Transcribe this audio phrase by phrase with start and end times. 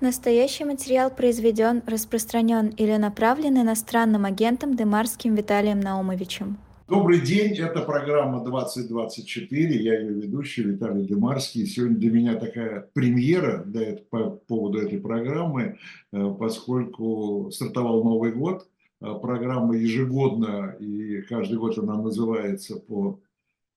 [0.00, 6.56] Настоящий материал произведен, распространен или направлен иностранным агентом Демарским Виталием Наумовичем.
[6.88, 11.66] Добрый день, это программа 2024, я ее ведущий Виталий Демарский.
[11.66, 15.76] Сегодня для меня такая премьера да, по поводу этой программы,
[16.12, 18.66] э, поскольку стартовал Новый год,
[19.02, 23.20] э, программа ежегодно, и каждый год она называется по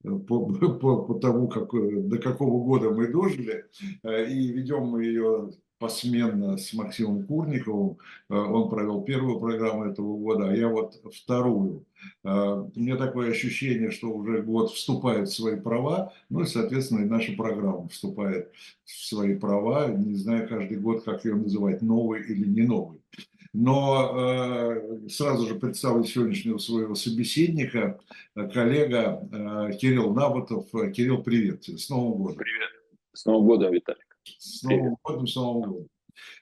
[0.04, 0.46] по,
[0.80, 3.66] по, по тому, как, до какого года мы дожили,
[4.04, 5.52] э, и ведем мы ее
[5.84, 7.98] посменно с Максимом Курниковым.
[8.30, 11.86] Э, он провел первую программу этого года, а я вот вторую.
[12.24, 17.02] Э, у меня такое ощущение, что уже год вступает в свои права, ну и, соответственно,
[17.02, 18.50] и наша программа вступает
[18.86, 19.90] в свои права.
[19.90, 23.02] Не знаю каждый год, как ее называть, новый или не новый.
[23.52, 28.00] Но э, сразу же представлю сегодняшнего своего собеседника,
[28.36, 30.66] коллега Кирилл Наботов.
[30.94, 31.66] Кирилл, привет.
[31.66, 32.38] С Новым годом.
[32.38, 32.70] Привет.
[33.12, 34.13] С Новым годом, Виталик.
[34.38, 35.88] С Новым годом, с Новым годом.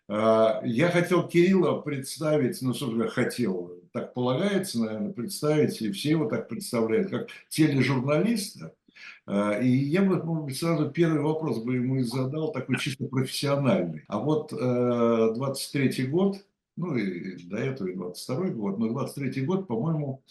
[0.09, 6.49] Я хотел Кирилла представить, ну, собственно, хотел, так полагается, наверное, представить, и все его так
[6.49, 8.73] представляют, как тележурналиста.
[9.25, 14.03] А, и я бы, может быть, сразу первый вопрос бы ему задал, такой чисто профессиональный.
[14.07, 16.37] А вот 23-й э, год,
[16.75, 20.21] ну и до этого и 22-й год, но 23-й год, по-моему,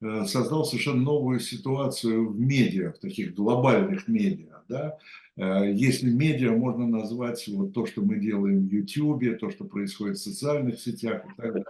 [0.00, 4.98] э, создал совершенно новую ситуацию в медиа, в таких глобальных медиа, да,
[5.29, 10.18] Э, если медиа можно назвать вот то, что мы делаем в YouTube, то, что происходит
[10.18, 11.64] в социальных сетях и так далее.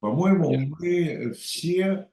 [0.00, 2.08] По-моему, мы все,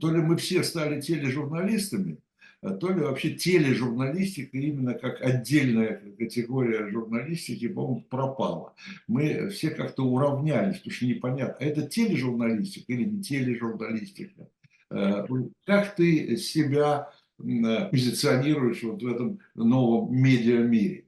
[0.00, 2.18] то ли мы все стали тележурналистами,
[2.62, 8.74] а то ли вообще тележурналистика именно как отдельная категория журналистики, по-моему, пропала.
[9.06, 14.48] Мы все как-то уравнялись, потому что непонятно, а это тележурналистика или не тележурналистика.
[14.90, 15.26] Э,
[15.64, 21.04] как ты себя Э, позиционируешь вот в этом новом медиа-мире?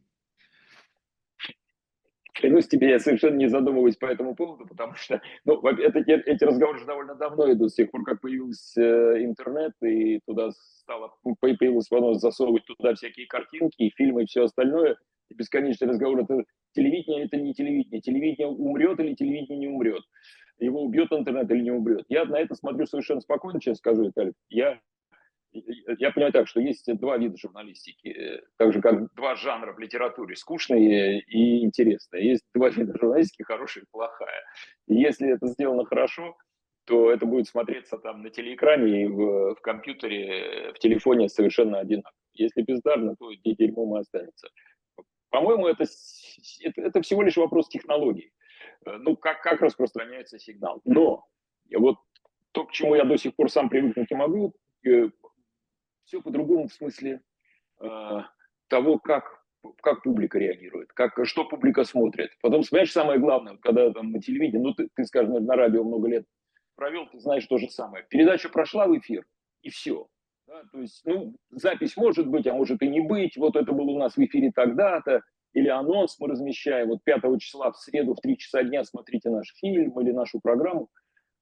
[2.36, 6.76] Клянусь тебе, я совершенно не задумываюсь по этому поводу, потому что ну, это, эти разговоры
[6.76, 11.90] уже довольно давно идут, с тех пор, как появился э, интернет, и туда стало, появилась
[11.90, 14.98] возможность засовывать туда всякие картинки, и фильмы, и все остальное.
[15.30, 18.02] И бесконечный разговор, это телевидение, это не телевидение.
[18.02, 20.02] Телевидение умрет или телевидение не умрет.
[20.58, 22.04] Его убьет интернет или не умрет.
[22.08, 24.34] Я на это смотрю совершенно спокойно, честно скажу, Виталий.
[24.50, 24.78] Я
[25.98, 29.78] я понимаю так, что есть два вида журналистики, э, так же как два жанра в
[29.78, 32.30] литературе, скучные и интересные.
[32.30, 34.44] Есть два вида журналистики, хорошая и плохая.
[34.86, 36.36] И если это сделано хорошо,
[36.84, 42.12] то это будет смотреться там на телеэкране и в, в компьютере, в телефоне совершенно одинаково.
[42.32, 44.48] Если бездарно, то дерьмом и останется.
[45.30, 45.84] По-моему, это,
[46.62, 48.32] это, это всего лишь вопрос технологий.
[48.84, 50.80] Э, ну, как, как распространяется сигнал.
[50.84, 51.26] Но
[51.76, 51.96] вот
[52.52, 54.54] то, к чему я до сих пор сам привыкнуть не могу,
[54.86, 55.10] э,
[56.06, 57.20] все по-другому в смысле
[57.80, 58.20] э,
[58.68, 59.44] того, как,
[59.82, 62.30] как публика реагирует, как, что публика смотрит.
[62.40, 66.08] Потом, понимаешь, самое главное, когда там на телевидении, ну, ты, ты скажем, на радио много
[66.08, 66.24] лет
[66.76, 68.06] провел, ты знаешь то же самое.
[68.08, 69.26] Передача прошла в эфир,
[69.62, 70.06] и все.
[70.46, 73.36] Да, то есть, ну, запись может быть, а может и не быть.
[73.36, 75.22] Вот это было у нас в эфире тогда-то.
[75.54, 76.88] Или анонс мы размещаем.
[76.88, 80.88] Вот 5 числа в среду в 3 часа дня смотрите наш фильм или нашу программу.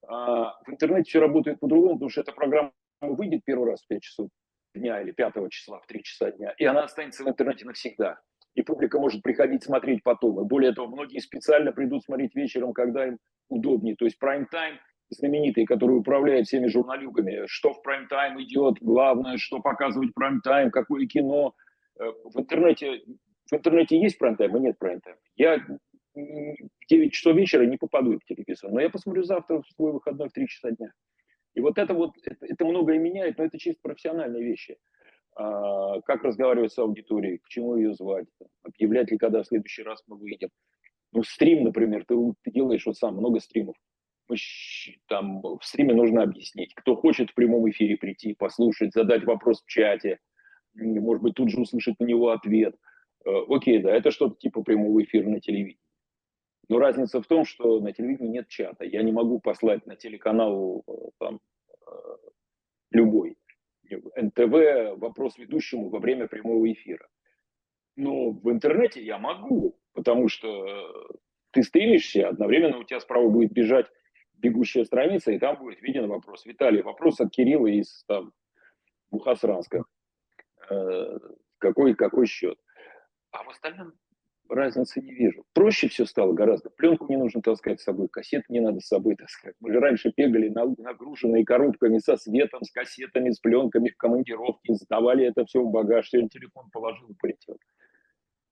[0.07, 2.71] А в интернете все работает по-другому, потому что эта программа
[3.01, 4.29] выйдет первый раз в 5 часов
[4.75, 8.19] дня или 5 числа в 3 часа дня, и она останется в интернете навсегда.
[8.53, 10.39] И публика может приходить смотреть потом.
[10.41, 13.17] И более того, многие специально придут смотреть вечером, когда им
[13.49, 13.95] удобнее.
[13.95, 14.77] То есть прайм-тайм
[15.09, 21.53] знаменитый, который управляет всеми журналюгами, что в прайм-тайм идет, главное, что показывать прайм-тайм, какое кино.
[21.99, 23.01] Э, в интернете,
[23.51, 25.17] в интернете есть прайм-тайм, а нет прайм-тайм.
[25.35, 25.59] Я
[26.15, 30.29] в 9 часов вечера не попаду к телевизору, но я посмотрю завтра в свой выходной
[30.29, 30.93] в 3 часа дня.
[31.55, 34.77] И вот это вот, это, это многое меняет, но это чисто профессиональные вещи.
[35.35, 38.27] А, как разговаривать с аудиторией, к чему ее звать,
[38.63, 40.49] объявлять ли, когда в следующий раз мы выйдем.
[41.11, 43.75] Ну, стрим, например, ты, ты делаешь вот сам много стримов.
[45.07, 46.73] Там в стриме нужно объяснить.
[46.73, 50.19] Кто хочет в прямом эфире прийти, послушать, задать вопрос в чате,
[50.73, 52.75] может быть, тут же услышать на него ответ.
[53.25, 55.79] Э, окей, да, это что-то типа прямого эфира на телевидении.
[56.67, 58.85] Но разница в том, что на телевидении нет чата.
[58.85, 61.39] Я не могу послать на телеканал э, там,
[61.87, 61.91] э,
[62.91, 63.37] любой
[63.89, 67.07] НТВ вопрос ведущему во время прямого эфира.
[67.95, 71.19] Но в интернете я могу, потому что
[71.51, 73.87] ты стримишься, одновременно у тебя справа будет бежать
[74.33, 76.45] бегущая страница, и там будет виден вопрос.
[76.45, 78.33] Виталий, вопрос от Кирилла из там,
[79.09, 79.85] Бухасранска.
[80.69, 81.17] Э,
[81.57, 82.59] какой, какой счет?
[83.31, 83.93] А в остальном
[84.49, 85.45] разницы не вижу.
[85.53, 86.69] Проще все стало гораздо.
[86.69, 89.55] Пленку не нужно таскать с собой, кассеты не надо с собой таскать.
[89.59, 95.25] Мы же раньше бегали нагруженные коробками со светом, с кассетами, с пленками в командировке, сдавали
[95.25, 97.57] это все в багаж, сегодня телефон положил и полетел.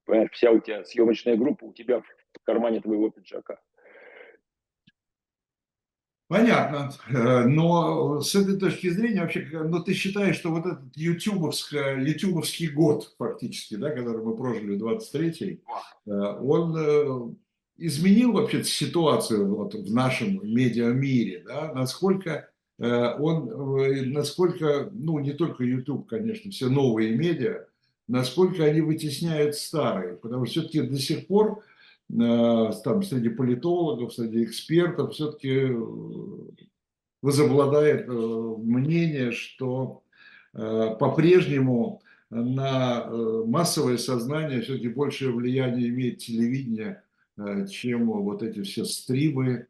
[0.06, 2.06] Понимаешь, вся у тебя съемочная группа у тебя в
[2.44, 3.60] кармане твоего пиджака.
[6.34, 6.92] Понятно.
[7.10, 11.78] Э, но с этой точки зрения вообще, ну ты считаешь, что вот этот ютубовский,
[12.10, 15.62] ютубовский год фактически, да, который мы прожили 23-й,
[16.08, 17.36] э, он э,
[17.78, 22.50] изменил вообще ситуацию вот в нашем медиамире, да, насколько
[22.80, 27.68] он, насколько, ну не только YouTube, конечно, все новые медиа,
[28.08, 31.73] насколько они вытесняют старые, потому что все-таки до сих пор Э,
[32.10, 35.76] там, среди политологов, среди экспертов все-таки э,
[37.22, 40.04] возобладает э, мнение, что
[40.52, 43.08] по-прежнему на
[43.48, 47.02] массовое сознание все-таки большее влияние имеет телевидение,
[47.72, 49.66] чем вот эти все стримы,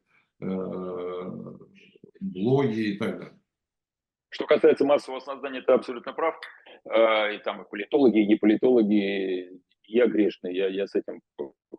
[2.19, 3.39] блоги и так далее.
[4.27, 6.35] Что касается массового сознания, ты абсолютно прав.
[6.85, 11.21] И там и политологи, и не политологи, я грешный, я, я с этим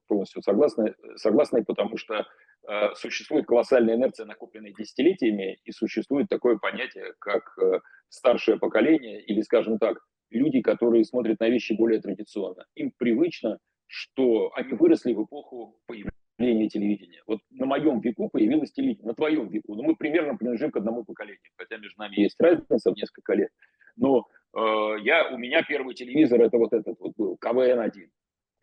[0.06, 2.26] полностью согласны, согласны потому что
[2.68, 9.40] э, существует колоссальная инерция, накопленная десятилетиями, и существует такое понятие, как э, старшее поколение, или,
[9.42, 9.98] скажем так,
[10.30, 12.64] люди, которые смотрят на вещи более традиционно.
[12.74, 17.22] Им привычно, что они выросли в эпоху появления телевидения.
[17.26, 19.74] Вот на моем веку появилось телевидение, на твоем веку.
[19.74, 23.50] Но мы примерно принадлежим к одному поколению, хотя между нами есть разница в несколько лет.
[23.96, 24.26] Но
[24.56, 24.60] э,
[25.02, 28.08] я, у меня первый телевизор, это вот этот вот был, КВН-1.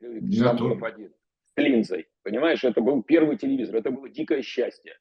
[0.01, 1.20] Жамбуров-1 с
[1.56, 2.07] линзой.
[2.24, 4.94] Понимаешь, это был первый телевизор, это было дикое счастье.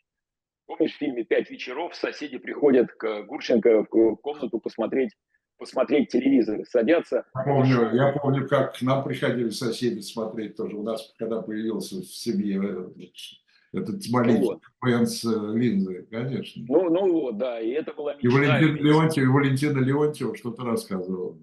[0.67, 5.11] Помнишь, в фильме «Пять вечеров» соседи приходят к Гурченко в комнату посмотреть,
[5.59, 7.25] посмотреть телевизор, садятся.
[7.35, 10.77] Я помню, я помню, как к нам приходили соседи смотреть тоже.
[10.77, 12.93] У нас, когда появился в семье
[13.73, 15.09] этот маленький вот.
[15.09, 16.65] С э, линзой, конечно.
[16.69, 18.59] Ну, ну вот, да, и это была мечта.
[18.61, 21.37] И Валентина Леонтьева что-то рассказывала.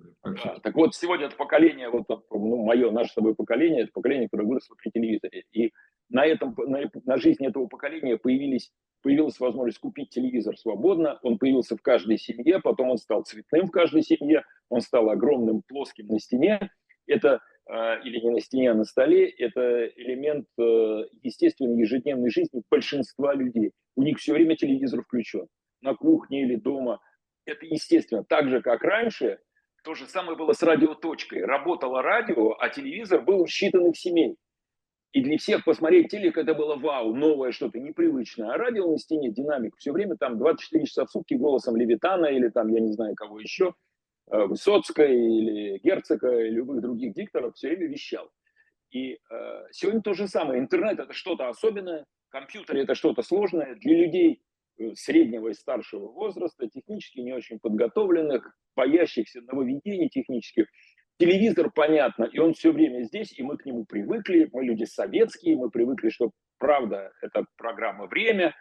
[0.44, 4.28] Да, так вот, сегодня это поколение, вот ну, мое, наше с тобой поколение, это поколение,
[4.28, 5.44] которое выросло при телевизоре.
[5.52, 5.72] И
[6.10, 8.72] на, этом, на, на жизни этого поколения появились,
[9.02, 11.20] появилась возможность купить телевизор свободно.
[11.24, 15.62] Он появился в каждой семье, потом он стал цветным в каждой семье, он стал огромным,
[15.68, 16.72] плоским на стене.
[17.06, 22.62] Это а, или не на стене, а на столе, это элемент э, естественной ежедневной жизни
[22.70, 23.72] большинства людей.
[23.96, 25.48] У них все время телевизор включен,
[25.82, 27.00] на кухне или дома.
[27.46, 28.24] Это естественно.
[28.24, 29.40] Так же, как раньше,
[29.88, 31.46] то же самое было с радиоточкой.
[31.46, 34.36] Работало радио, а телевизор был у считанных семей.
[35.14, 38.52] И для всех посмотреть телек это было вау, новое что-то, непривычное.
[38.52, 42.50] А радио на стене, динамик, все время там 24 часа в сутки голосом Левитана или
[42.50, 43.74] там, я не знаю, кого еще–
[44.30, 48.30] Э, Высоцкой или Герцога, или любых других дикторов все время вещал.
[48.92, 49.18] И э,
[49.72, 50.60] сегодня то же самое.
[50.60, 54.42] Интернет это что-то особенное, компьютер это что-то сложное для людей
[54.96, 60.68] среднего и старшего возраста, технически не очень подготовленных, боящихся нововведений технических.
[61.20, 64.50] Телевизор, понятно, и он все время здесь, и мы к нему привыкли.
[64.54, 68.54] Мы люди советские, мы привыкли, что правда– это программа «Время»,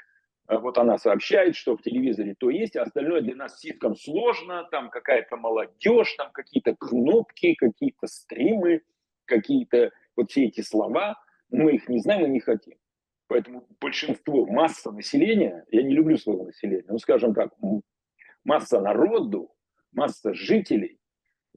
[0.46, 4.66] а вот она сообщает, что в телевизоре то есть, а остальное для нас слишком сложно,
[4.70, 8.82] там какая-то молодежь, там какие-то кнопки, какие-то стримы,
[9.24, 11.16] какие-то вот все эти слова,
[11.50, 12.76] мы их не знаем и не хотим.
[13.28, 17.52] Поэтому большинство, масса населения, я не люблю слово население, ну скажем так,
[18.44, 19.52] масса народу,
[19.93, 21.00] масса жителей,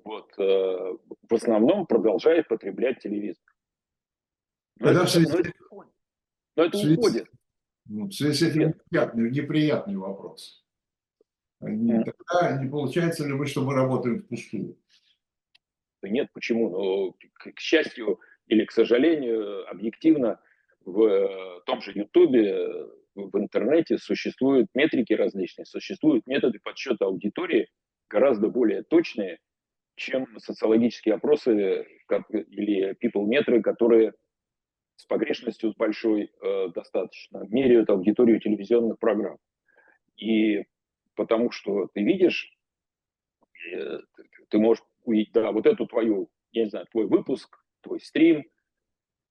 [0.04, 3.44] вот, э, в основном продолжает потреблять телевизор.
[4.80, 5.54] Но это, но это,
[6.56, 7.30] но это уходит.
[7.86, 10.66] Ну, в связи с этим неприятный, неприятный вопрос.
[11.60, 14.78] Не, тогда не получается ли вы, что мы работаем впустую?
[16.02, 16.70] Нет, почему?
[16.70, 20.40] Но, к счастью или к сожалению, объективно
[20.86, 22.70] в э, том же Ютубе,
[23.16, 27.68] в интернете существуют метрики различные, существуют методы подсчета аудитории
[28.10, 29.40] гораздо более точные,
[29.96, 34.14] чем социологические опросы или people-метры, которые
[34.96, 39.38] с погрешностью большой э, достаточно, меряют аудиторию телевизионных программ.
[40.18, 40.64] И
[41.16, 42.54] потому что ты видишь,
[43.74, 44.00] э,
[44.50, 48.44] ты можешь увидеть, да, вот эту твою, я не знаю, твой выпуск, твой стрим,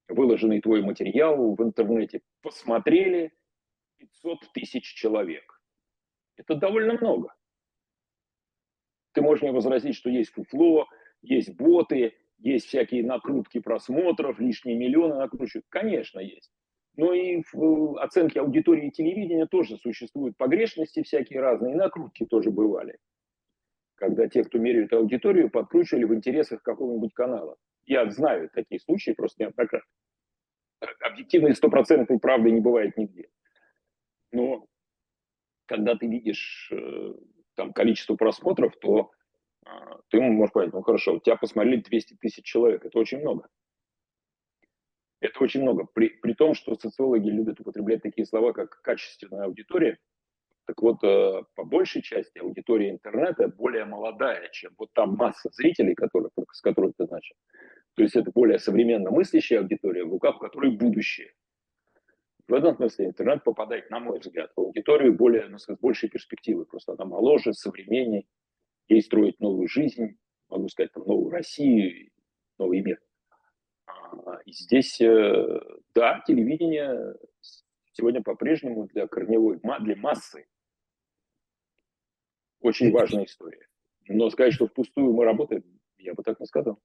[0.08, 3.32] выложенный твой материал в интернете, посмотрели
[3.98, 5.60] 500 тысяч человек.
[6.36, 7.34] Это довольно много.
[9.12, 10.86] Ты можешь мне возразить, что есть фуфло,
[11.22, 15.66] есть боты, есть всякие накрутки просмотров, лишние миллионы накручивают.
[15.68, 16.52] Конечно, есть.
[16.96, 22.50] Но и в э, оценке аудитории телевидения тоже существуют погрешности всякие разные, и накрутки тоже
[22.50, 22.98] бывали.
[23.94, 27.56] Когда те, кто меряют аудиторию, подкручивали в интересах какого-нибудь канала.
[27.88, 29.90] Я знаю такие случаи просто неоднократно.
[31.00, 33.30] Объективной стопроцентной правды не бывает нигде.
[34.30, 34.66] Но
[35.64, 37.14] когда ты видишь э,
[37.54, 39.10] там количество просмотров, то
[39.64, 43.48] а, ты можешь понять, ну хорошо, у тебя посмотрели 200 тысяч человек, это очень много.
[45.20, 45.86] Это очень много.
[45.94, 49.98] При, при том, что социологи любят употреблять такие слова, как качественная аудитория.
[50.66, 55.94] Так вот, э, по большей части аудитория интернета более молодая, чем вот там масса зрителей,
[55.94, 57.34] которые, с которых ты начал.
[57.98, 61.34] То есть это более современно мыслящая аудитория, в руках у которой будущее.
[62.46, 66.64] В этом смысле интернет попадает, на мой взгляд, в аудиторию более, ну, сказать, большей перспективы.
[66.64, 68.28] Просто она моложе, современней,
[68.86, 70.16] ей строить новую жизнь,
[70.48, 72.10] могу сказать, там, новую Россию,
[72.56, 73.02] новый мир.
[73.86, 75.60] А, и здесь, э,
[75.92, 77.16] да, телевидение
[77.90, 80.46] сегодня по-прежнему для корневой, для массы
[82.60, 83.66] очень важная история.
[84.06, 85.64] Но сказать, что впустую мы работаем,
[85.96, 86.78] я бы так не сказал.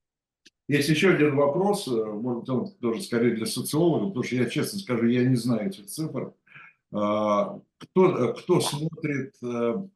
[0.67, 4.79] Есть еще один вопрос, э, может он тоже скорее для социологов, потому что я честно
[4.79, 6.33] скажу, я не знаю этих цифр.
[6.93, 9.87] А, кто, кто смотрит, э,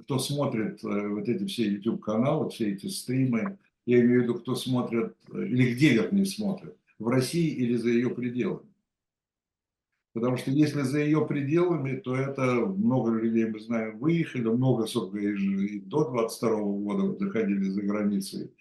[0.00, 5.14] кто смотрит вот эти все YouTube-каналы, все эти стримы, я имею в виду, кто смотрит,
[5.32, 8.66] или где, вернее, смотрит, в России или за ее пределами.
[10.14, 15.20] Потому что если за ее пределами, то это много людей, мы знаем, выехали, много, собственно,
[15.20, 18.52] и до 22 года заходили за границей.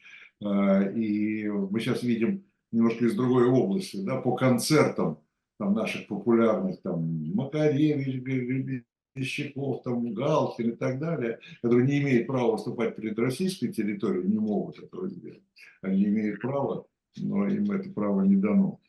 [0.43, 5.19] А, и мы сейчас видим немножко из другой области, да, по концертам
[5.59, 8.83] там, наших популярных, там, Макаревич,
[9.13, 14.39] Пещаков, там, Галкин и так далее, которые не имеют права выступать перед российской территорией, не
[14.39, 15.43] могут этого сделать.
[15.81, 18.79] Они имеют право, но им это право не дано.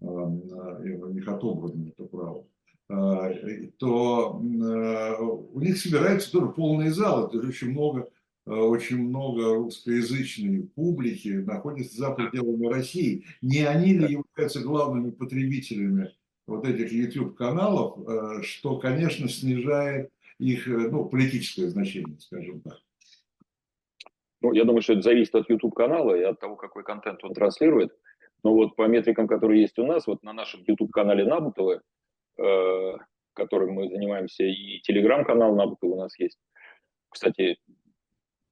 [0.00, 2.44] А, у них отобрано это право
[2.88, 3.32] а,
[3.78, 8.08] то а, у них собираются тоже полные залы, то есть очень много,
[8.46, 13.24] очень много русскоязычной публики находится за пределами России.
[13.40, 16.14] Не они ли являются главными потребителями
[16.46, 22.78] вот этих YouTube-каналов, что, конечно, снижает их ну, политическое значение, скажем так.
[24.44, 27.96] Ну, я думаю, что это зависит от YouTube-канала и от того, какой контент он транслирует.
[28.42, 31.80] Но вот по метрикам, которые есть у нас, вот на нашем YouTube-канале Набутова,
[32.36, 32.92] э,
[33.32, 36.38] которым мы занимаемся, и телеграм-канал Набутова у нас есть.
[37.08, 37.56] Кстати,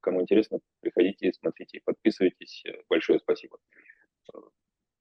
[0.03, 2.65] кому интересно, приходите, смотрите, подписывайтесь.
[2.89, 3.59] Большое спасибо.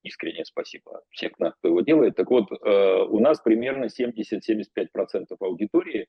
[0.04, 2.16] Искреннее спасибо всем, кто его делает.
[2.16, 6.08] Так вот, э, у нас примерно 70-75% аудитории,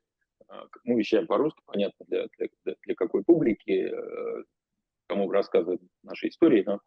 [0.49, 2.49] э, мы вещаем по-русски, понятно, для, для,
[2.87, 4.45] для какой публики, э,
[5.09, 6.81] кому рассказывают наши истории, но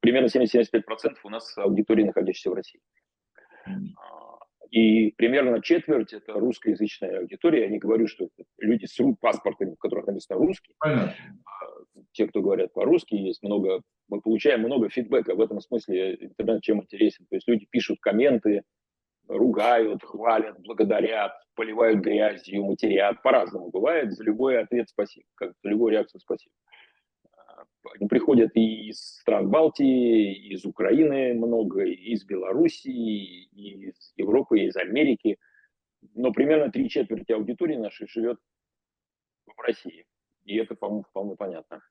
[0.00, 2.80] примерно 70-75% у нас аудитории, находящейся в России.
[4.70, 7.62] И примерно четверть это русскоязычная аудитория.
[7.62, 10.74] Я не говорю, что это люди с паспортами, в которых написано русский.
[10.78, 11.14] Понятно.
[11.44, 15.34] А, те, кто говорят по-русски, есть много, мы получаем много фидбэка.
[15.34, 17.26] В этом смысле интернет чем интересен.
[17.30, 18.62] То есть люди пишут комменты,
[19.28, 23.22] ругают, хвалят, благодарят, поливают грязью, матерят.
[23.22, 24.12] По-разному бывает.
[24.12, 25.26] За любой ответ спасибо.
[25.34, 26.52] Как за любую реакцию спасибо.
[27.94, 34.60] Они приходят и из стран Балтии, из Украины много, и из Белоруссии, и из Европы,
[34.60, 35.38] и из Америки.
[36.14, 38.38] Но примерно три четверти аудитории нашей живет
[39.46, 40.06] в России.
[40.44, 41.82] И это, по-моему, вполне понятно.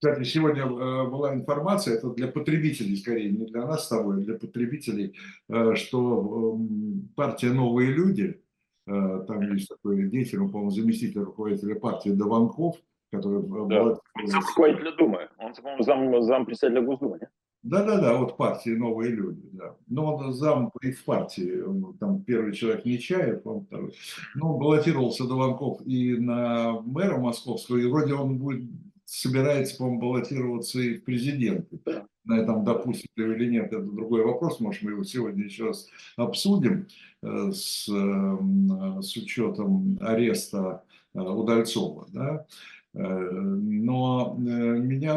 [0.00, 0.66] Кстати, сегодня э,
[1.08, 5.16] была информация, это для потребителей скорее, не для нас с тобой, а для потребителей,
[5.48, 8.40] э, что эм, партия «Новые люди»,
[8.86, 12.76] э, там есть такой деятель, по-моему, заместитель руководителя партии Дованков,
[13.10, 13.42] который...
[13.68, 13.82] Да.
[13.82, 13.98] Он
[14.32, 17.30] руководитель Думы, он, по-моему, зам, зам председателя Госдумы, нет?
[17.64, 19.74] Да-да-да, вот партии «Новые люди», да.
[19.88, 21.64] Но он зам и в партии,
[21.98, 23.94] там первый человек Нечаев, он второй.
[24.36, 28.62] Но он баллотировался Дованков и на мэра московского, и вроде он будет
[29.08, 31.80] собирается, по-моему, баллотироваться и в президенты.
[32.24, 36.86] На этом допустим или нет, это другой вопрос, может, мы его сегодня еще раз обсудим
[37.22, 40.84] э, с, э, с учетом ареста
[41.14, 42.06] э, Удальцова.
[42.12, 42.46] Да?
[42.94, 45.14] Но меня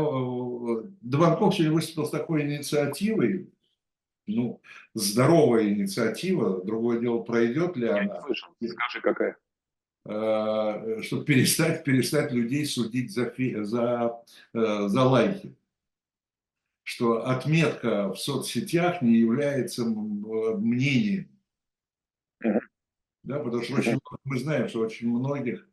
[1.01, 3.49] Дворков сегодня выступил с такой инициативой,
[4.27, 4.61] ну,
[4.93, 8.01] здоровая инициатива, другое дело, пройдет ли она.
[8.01, 9.37] Я не слышал, скажи, какая.
[10.03, 14.23] Э, чтобы перестать, перестать людей судить за, за,
[14.53, 15.55] э, за лайки.
[16.83, 21.29] Что отметка в соцсетях не является мнением.
[23.23, 25.70] Да, потому что очень, мы знаем, что очень многих э,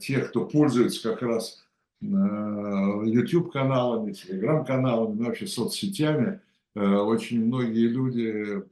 [0.00, 1.64] тех, кто пользуется как раз
[2.02, 6.40] э, YouTube-каналами, Telegram-каналами, ну, вообще соцсетями,
[6.74, 8.62] э, очень многие люди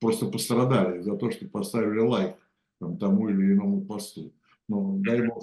[0.00, 2.36] просто пострадали за то, что поставили лайк
[2.80, 4.32] там, тому или иному посту.
[4.68, 5.42] Ну, дай бог,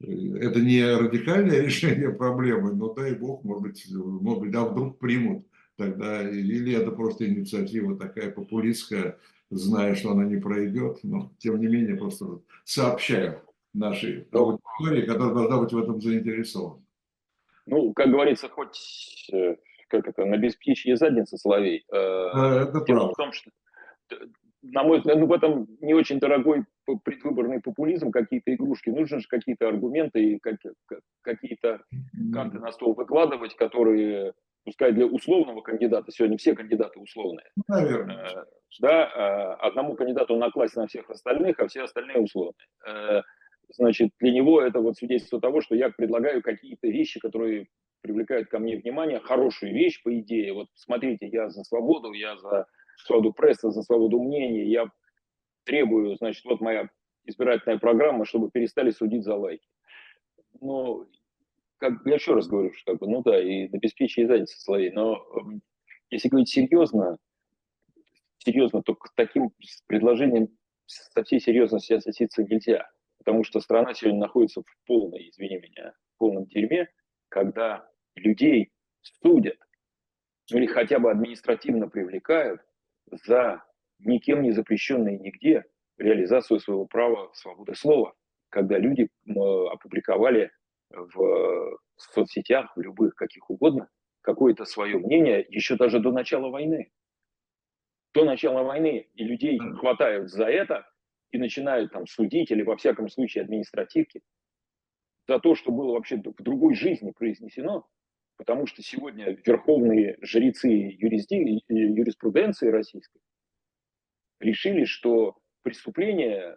[0.00, 5.46] это не радикальное решение проблемы, но дай бог, может быть, может быть, а вдруг примут
[5.76, 9.18] тогда, или это просто инициатива такая популистская,
[9.50, 13.40] зная, что она не пройдет, но тем не менее просто сообщаю
[13.72, 16.82] нашей аудитории, которая должна быть в этом заинтересована.
[17.66, 19.56] Ну, как говорится, хоть, э,
[19.88, 21.84] как это, на бесптичьей заднице соловей.
[21.92, 23.50] Э, это Дело в том, что,
[24.62, 26.64] на мой взгляд, ну, в этом не очень дорогой
[27.04, 30.40] предвыборный популизм, какие-то игрушки, нужны же какие-то аргументы и
[31.22, 31.82] какие-то
[32.32, 34.32] карты на стол выкладывать, которые,
[34.64, 38.16] пускай для условного кандидата, сегодня все кандидаты условные, ну, Наверное.
[38.16, 38.44] Э,
[38.80, 42.66] да, одному кандидату накласть на всех остальных, а все остальные условные
[43.74, 47.68] значит, для него это вот свидетельство того, что я предлагаю какие-то вещи, которые
[48.00, 50.52] привлекают ко мне внимание, хорошую вещь, по идее.
[50.52, 52.66] Вот смотрите, я за свободу, я за
[53.04, 54.90] свободу пресса, за свободу мнения, я
[55.64, 56.88] требую, значит, вот моя
[57.24, 59.68] избирательная программа, чтобы перестали судить за лайки.
[60.60, 61.06] Но,
[61.78, 64.90] как я еще раз говорю, что как бы, ну да, и на беспечии задницы словей,
[64.90, 65.62] но эм,
[66.10, 67.18] если говорить серьезно,
[68.38, 69.50] серьезно, то к таким
[69.86, 70.48] предложениям
[70.86, 76.18] со всей серьезностью относиться нельзя потому что страна сегодня находится в полной, извини меня, в
[76.18, 76.88] полном дерьме,
[77.28, 78.72] когда людей
[79.22, 79.56] судят
[80.50, 82.60] ну или хотя бы административно привлекают
[83.10, 83.62] за
[84.00, 85.64] никем не запрещенные нигде
[85.96, 88.14] реализацию своего права свободы слова,
[88.48, 90.50] когда люди опубликовали
[90.90, 93.88] в соцсетях, в любых, каких угодно,
[94.22, 96.90] какое-то свое мнение еще даже до начала войны.
[98.12, 100.89] До начала войны и людей хватают за это,
[101.32, 104.22] и начинают там судить или во всяком случае административки
[105.28, 107.86] за то, что было вообще в другой жизни произнесено,
[108.36, 111.62] потому что сегодня верховные жрецы юрисди...
[111.68, 113.20] юриспруденции российской
[114.40, 116.56] решили, что преступление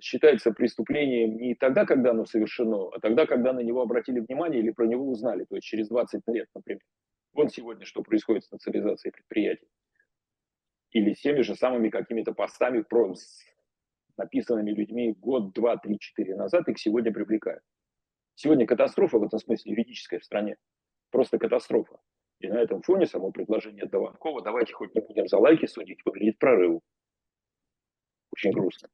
[0.00, 4.70] считается преступлением не тогда, когда оно совершено, а тогда, когда на него обратили внимание или
[4.70, 6.82] про него узнали, то есть через 20 лет, например.
[7.32, 9.68] Вот сегодня что происходит с национализацией предприятий.
[10.90, 12.82] Или с теми же самыми какими-то постами
[14.20, 17.62] написанными людьми год, два, три, четыре назад, их сегодня привлекают.
[18.34, 20.56] Сегодня катастрофа в этом смысле юридическая в стране.
[21.10, 21.98] Просто катастрофа.
[22.40, 26.38] И на этом фоне само предложение Дованкова, давайте хоть не будем за лайки судить, выглядит
[26.38, 26.80] прорыв.
[28.32, 28.88] Очень грустно.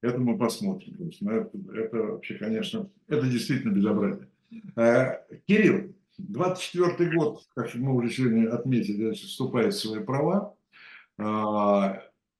[0.00, 1.10] Это мы посмотрим.
[1.28, 4.28] Это, это вообще, конечно, это действительно безобразие.
[4.76, 10.56] Э, Кирилл, 24 год, как мы уже сегодня отметили, вступает в свои права.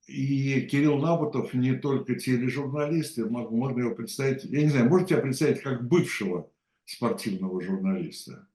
[0.06, 5.62] И Кирилл Набутов не только тележурналист, можно его представить, я не знаю, можете себя представить
[5.62, 6.50] как бывшего
[6.84, 8.46] спортивного журналиста?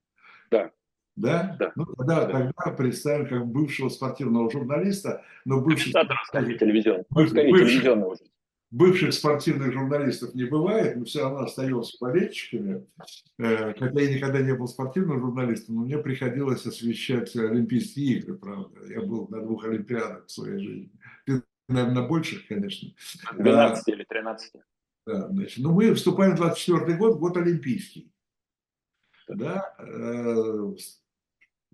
[0.51, 0.71] Да.
[1.15, 1.55] Да?
[1.59, 1.71] Да.
[1.75, 2.31] Ну, тогда, да.
[2.31, 5.91] тогда представим как бывшего спортивного журналиста, но бывший...
[6.25, 7.27] Скорее телевизионного.
[7.27, 8.17] Скорее бывший, телевизионного
[8.71, 12.85] бывших спортивных журналистов не бывает, мы все равно остаемся болельщиками.
[13.37, 18.79] Э, хотя я никогда не был спортивным журналистом, но мне приходилось освещать Олимпийские игры, правда.
[18.87, 20.91] Я был на двух Олимпиадах в своей жизни.
[21.69, 22.89] Наверное, больших, конечно.
[23.37, 24.53] 12 а, или 13.
[25.05, 28.11] Да, значит, но мы вступаем в 24 год, год Олимпийский.
[29.27, 30.73] Да, э,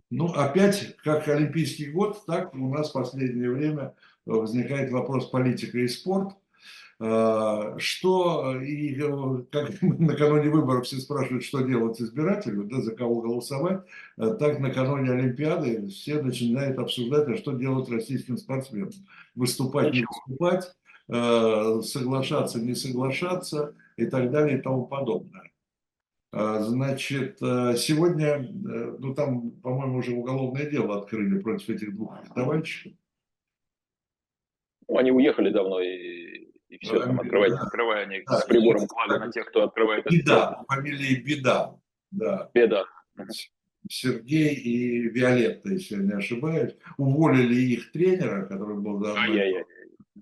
[0.10, 5.88] ну, опять, как Олимпийский год, так у нас в последнее время возникает вопрос политика и
[5.88, 6.36] спорт–
[6.98, 8.96] что, и
[9.52, 13.82] как накануне выборов все спрашивают, что делать избирателю, да, за кого голосовать,
[14.18, 18.92] а так накануне Олимпиады все начинают обсуждать, а что делать российским спортсменам.
[19.36, 20.74] Выступать, не выступать,
[21.10, 25.52] а, соглашаться, не соглашаться и так далее и тому подобное.
[26.32, 32.98] Значит, сегодня, э, ну там, по-моему, уже уголовное дело открыли против этих двух товарищей.
[34.90, 36.15] Они уехали давно и
[36.70, 37.60] и все, там открывать, да.
[37.60, 40.06] открывая они да, с прибором клали на тех, кто открывает.
[40.10, 41.76] Беда, фамилия Беда.
[42.12, 42.50] Да.
[42.54, 42.86] Беда.
[43.88, 49.22] Сергей и Виолетта, если я не ошибаюсь, уволили их тренера, который был заодно,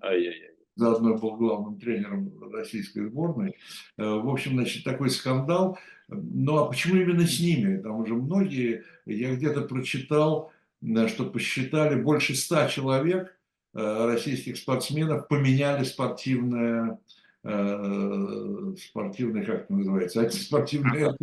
[0.02, 0.50] Ай-яй-яй.
[0.76, 3.56] заодно был главным тренером российской сборной.
[3.96, 5.78] Э, в общем, значит, такой скандал.
[6.08, 7.80] Ну а почему именно с ними?
[7.80, 10.52] Там уже многие, я где-то прочитал,
[10.82, 13.43] э, что посчитали больше ста человек Э,
[13.74, 16.98] российских спортсменов поменяли спортивное,
[17.42, 21.16] э, спортивное, как это называется, спортивное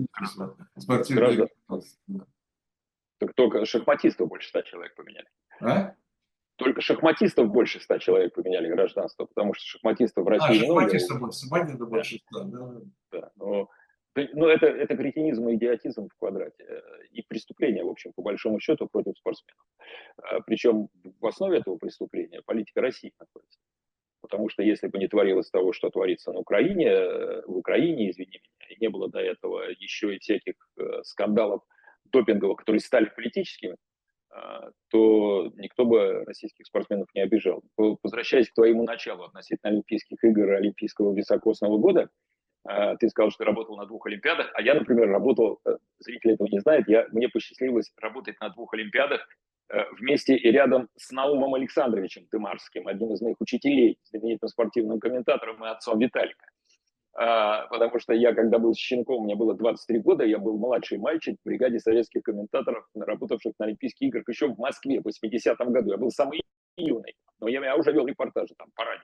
[0.78, 1.50] спортивное
[3.20, 5.28] Так только шахматистов больше ста человек поменяли.
[5.62, 5.96] А?
[6.58, 11.18] Только шахматистов больше ста человек поменяли гражданство, потому что шахматистов в а, России а, шахматистов
[11.18, 11.34] много.
[11.50, 12.82] больше, больше ста, да.
[13.12, 13.70] да но
[14.16, 16.64] ну, это, это кретинизм и идиотизм в квадрате.
[16.68, 19.66] Э, и преступление, в общем, по большому счету, против спортсменов.
[20.18, 23.60] А, Причем в основе этого преступления политика России находится.
[24.22, 28.40] Потому что если бы не творилось того, что творится на Украине, э, в Украине, извини
[28.44, 31.62] меня, и не было до этого еще и всяких э, скандалов
[32.12, 33.78] допинговых, которые стали политическими,
[34.30, 37.64] а, то никто бы российских спортсменов не обижал.
[37.78, 42.10] Возвращаясь к твоему началу относительно Олимпийских игр Олимпийского високосного года,
[42.64, 46.48] ты сказал, что ты работал на двух Олимпиадах, а я, например, работал, э, зрители этого
[46.48, 49.28] не знают, я, мне посчастливилось работать на двух Олимпиадах
[49.70, 55.64] э, вместе и рядом с Наумом Александровичем Тымарским, одним из моих учителей, знаменитым спортивным комментатором
[55.66, 56.46] и отцом Виталика.
[57.14, 61.46] Потому что я, когда был щенком, мне было 23 года, я был младший мальчик в
[61.46, 65.92] бригаде советских комментаторов, работавших на Олимпийских играх еще в Москве в 80-м году.
[65.92, 66.42] Я был самый
[66.78, 69.04] юный, но я, я уже вел репортажи там по радио.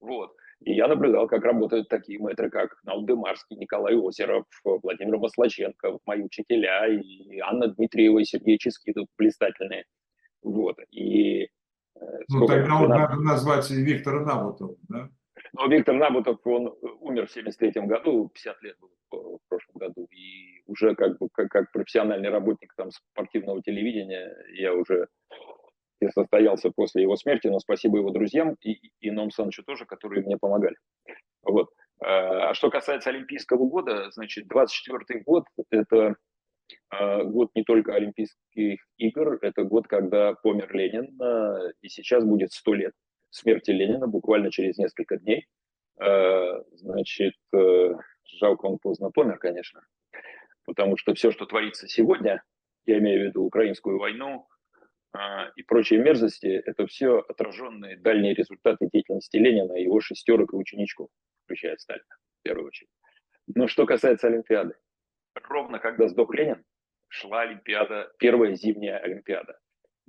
[0.00, 0.34] Вот.
[0.60, 6.88] И я наблюдал, как работают такие мэтры, как Наудемарский, Николай Озеров, Владимир Маслаченко, мои учителя,
[6.88, 9.84] и Анна Дмитриева, и Сергей Ческидов, блистательные.
[10.42, 10.76] Вот.
[10.90, 11.48] И, э,
[12.28, 15.10] ну, тогда вот надо назвать Виктора Набутова, да?
[15.52, 18.76] Но Виктор Набутов, он умер в 73 году, 50 лет
[19.10, 24.34] был в прошлом году, и уже как бы как, как профессиональный работник там спортивного телевидения
[24.54, 25.08] я уже
[26.00, 30.22] и состоялся после его смерти, но спасибо его друзьям и, и Ном Санычу тоже, которые
[30.22, 30.76] мне помогали.
[31.42, 31.68] Вот.
[32.00, 36.16] А, а что касается Олимпийского года, значит, 24 год– это
[36.90, 42.52] а, год не только Олимпийских игр, это год, когда помер Ленин, а, и сейчас будет
[42.52, 42.92] 100 лет
[43.30, 45.46] смерти Ленина, буквально через несколько дней.
[46.00, 47.94] Значит, э,
[48.38, 49.80] жалко, он поздно помер, конечно,
[50.64, 52.42] потому что все, что творится сегодня,
[52.86, 54.46] я имею в виду украинскую войну,
[55.56, 61.08] и прочие мерзости, это все отраженные дальние результаты деятельности Ленина и его шестерок и ученичков,
[61.44, 62.04] включая Сталина,
[62.40, 62.90] в первую очередь.
[63.54, 64.74] Но что касается Олимпиады,
[65.34, 66.62] ровно когда сдох Ленин,
[67.08, 69.58] шла Олимпиада, первая зимняя Олимпиада.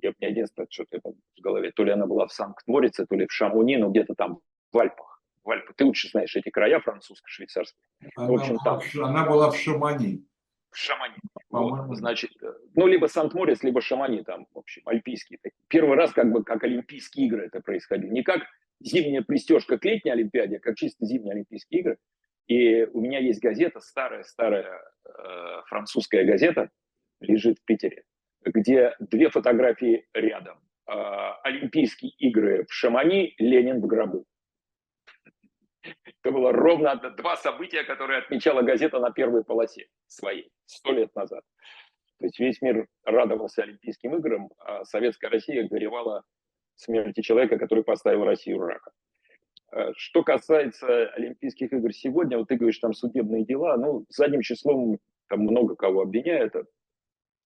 [0.02, 3.32] Я, меня единственное, что-то в голове, то ли она была в Санкт-Морице, то ли в
[3.32, 4.40] Шамуни, но где-то там
[4.72, 5.22] в Альпах.
[5.44, 5.76] В Альпах.
[5.76, 7.80] Ты лучше знаешь эти края французско-швейцарские.
[8.16, 8.80] Она, в общем, там...
[9.02, 10.26] она была в Шамани
[10.72, 11.16] Шамани.
[11.50, 15.38] Вот, значит, э, ну, либо Сант-Морис, либо Шамани, там, в общем, альпийские.
[15.68, 18.10] Первый раз как бы как Олимпийские игры это происходило.
[18.10, 18.42] Не как
[18.80, 21.98] зимняя пристежка к летней Олимпиаде, а как чисто зимние Олимпийские игры.
[22.46, 26.70] И у меня есть газета, старая-старая э, французская газета,
[27.20, 28.04] лежит в Питере,
[28.44, 30.58] где две фотографии рядом.
[30.88, 30.92] Э,
[31.44, 34.24] Олимпийские игры в Шамани, Ленин в гробу.
[36.22, 41.42] Это было ровно два события, которые отмечала газета на первой полосе своей, сто лет назад.
[42.18, 46.22] То есть весь мир радовался Олимпийским играм, а советская Россия горевала
[46.74, 48.92] смерти человека, который поставил Россию раком.
[49.72, 54.98] Э, что касается Олимпийских игр сегодня, вот ты говоришь, там судебные дела, ну, задним числом
[55.28, 56.54] там много кого обвиняют.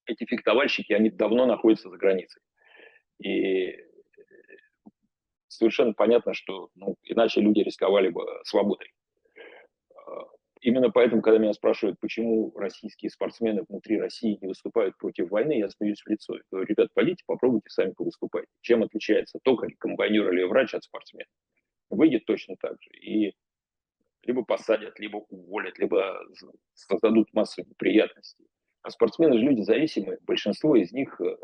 [0.06, 2.42] Эти фехтовальщики, они давно находятся за границей.
[3.22, 3.76] И
[5.56, 8.92] совершенно понятно, что ну, иначе люди рисковали бы свободой.
[9.96, 10.24] А,
[10.60, 15.68] именно поэтому, когда меня спрашивают, почему российские спортсмены внутри России не выступают против войны, я
[15.68, 16.34] смеюсь в лицо.
[16.34, 18.46] Я говорю, ребят, пойдите, попробуйте сами повыступать.
[18.60, 21.28] Чем отличается токарь, комбайнер или врач от спортсмена?
[21.90, 22.90] Выйдет точно так же.
[22.98, 23.34] И
[24.22, 26.18] либо посадят, либо уволят, либо
[26.74, 28.46] создадут массу неприятностей.
[28.82, 30.18] А спортсмены же люди зависимые.
[30.22, 31.36] Большинство из них, э,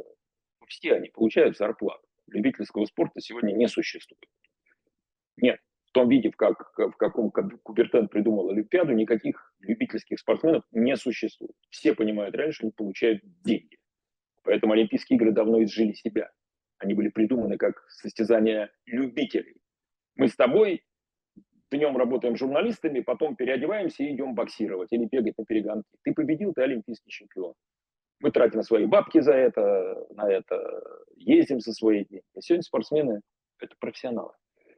[0.66, 4.28] все они получают зарплату любительского спорта сегодня не существует.
[5.36, 5.60] Нет.
[5.86, 11.56] В том виде, в, как, в каком Кубертен придумал Олимпиаду, никаких любительских спортсменов не существует.
[11.68, 13.76] Все понимают что они получают деньги.
[14.44, 16.30] Поэтому Олимпийские игры давно изжили себя.
[16.78, 19.56] Они были придуманы как состязания любителей.
[20.14, 20.84] Мы с тобой
[21.70, 25.88] днем работаем журналистами, потом переодеваемся и идем боксировать или бегать на перегонки.
[26.02, 27.54] Ты победил, ты олимпийский чемпион.
[28.20, 30.82] Мы тратим свои бабки за это, на это,
[31.16, 32.24] ездим за свои деньги.
[32.38, 33.20] Сегодня спортсмены–
[33.58, 34.32] это профессионалы.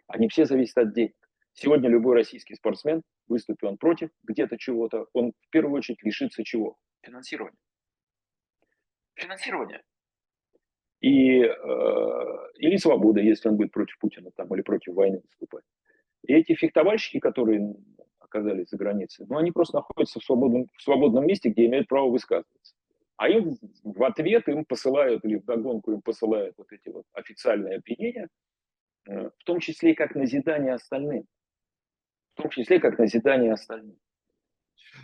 [0.07, 1.15] Они все зависят от денег.
[1.55, 6.77] Сегодня любой российский спортсмен, выступит он против где-то чего-то, он в первую очередь лишится чего?
[7.03, 7.59] Финансирования.
[9.15, 9.83] Финансирования.
[11.01, 11.47] И, э,
[12.57, 15.65] или свобода, если он будет против Путина там, или против войны выступать.
[16.23, 17.75] И эти фехтовальщики, которые
[18.21, 22.09] оказались за границей, ну, они просто находятся в свободном, в свободном месте, где имеют право
[22.09, 22.62] высказываться.
[23.23, 27.77] А им в ответ им посылают, или в догонку им посылают вот эти вот официальные
[27.77, 28.29] обвинения,
[29.07, 31.25] э, в том числе и как назидание остальным.
[32.35, 33.97] В том числе как назидание остальным.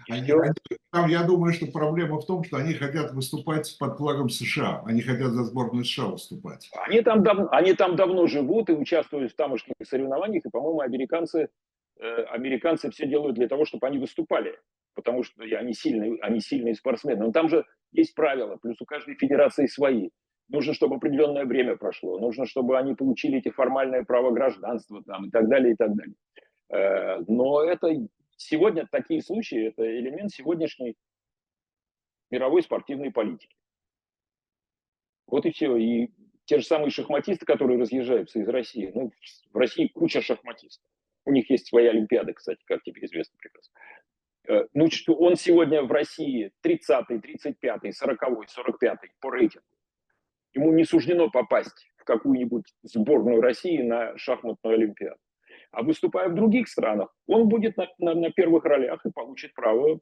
[0.09, 0.53] Они, они,
[0.91, 4.83] там, я думаю, что проблема в том, что они хотят выступать под флагом США.
[4.85, 6.69] Они хотят за сборную США выступать.
[6.89, 10.45] Они там, дав, они там давно живут и участвуют в тамошних соревнованиях.
[10.45, 11.51] И, по-моему, американцы,
[12.01, 14.59] э, американцы все делают для того, чтобы они выступали
[14.99, 17.27] потому что они сильные, они сильные спортсмены.
[17.27, 20.11] Но там же есть правила, плюс у каждой федерации свои.
[20.49, 25.31] Нужно, чтобы определенное время прошло, нужно, чтобы они получили эти формальные права гражданства там, и
[25.31, 26.17] так далее, и так далее.
[26.71, 27.95] Э, но это
[28.37, 30.97] сегодня такие случаи, это элемент сегодняшней
[32.33, 33.55] мировой спортивной политики.
[35.29, 35.77] Вот и все.
[35.77, 36.11] И
[36.47, 39.13] те же самые шахматисты, которые разъезжаются из России, ну,
[39.53, 40.91] в России куча шахматистов
[41.25, 43.73] У них есть своя Олимпиада, кстати, как тебе известно прекрасно.
[44.49, 49.67] Э, ну, что он сегодня в России 30-й, 35-й, 40-й, 45-й по рейтингу.
[50.55, 55.21] Ему не суждено попасть в какую-нибудь сборную России на шахматную Олимпиаду.
[55.71, 60.01] А выступая в других странах, он будет на, на, на первых ролях и получит право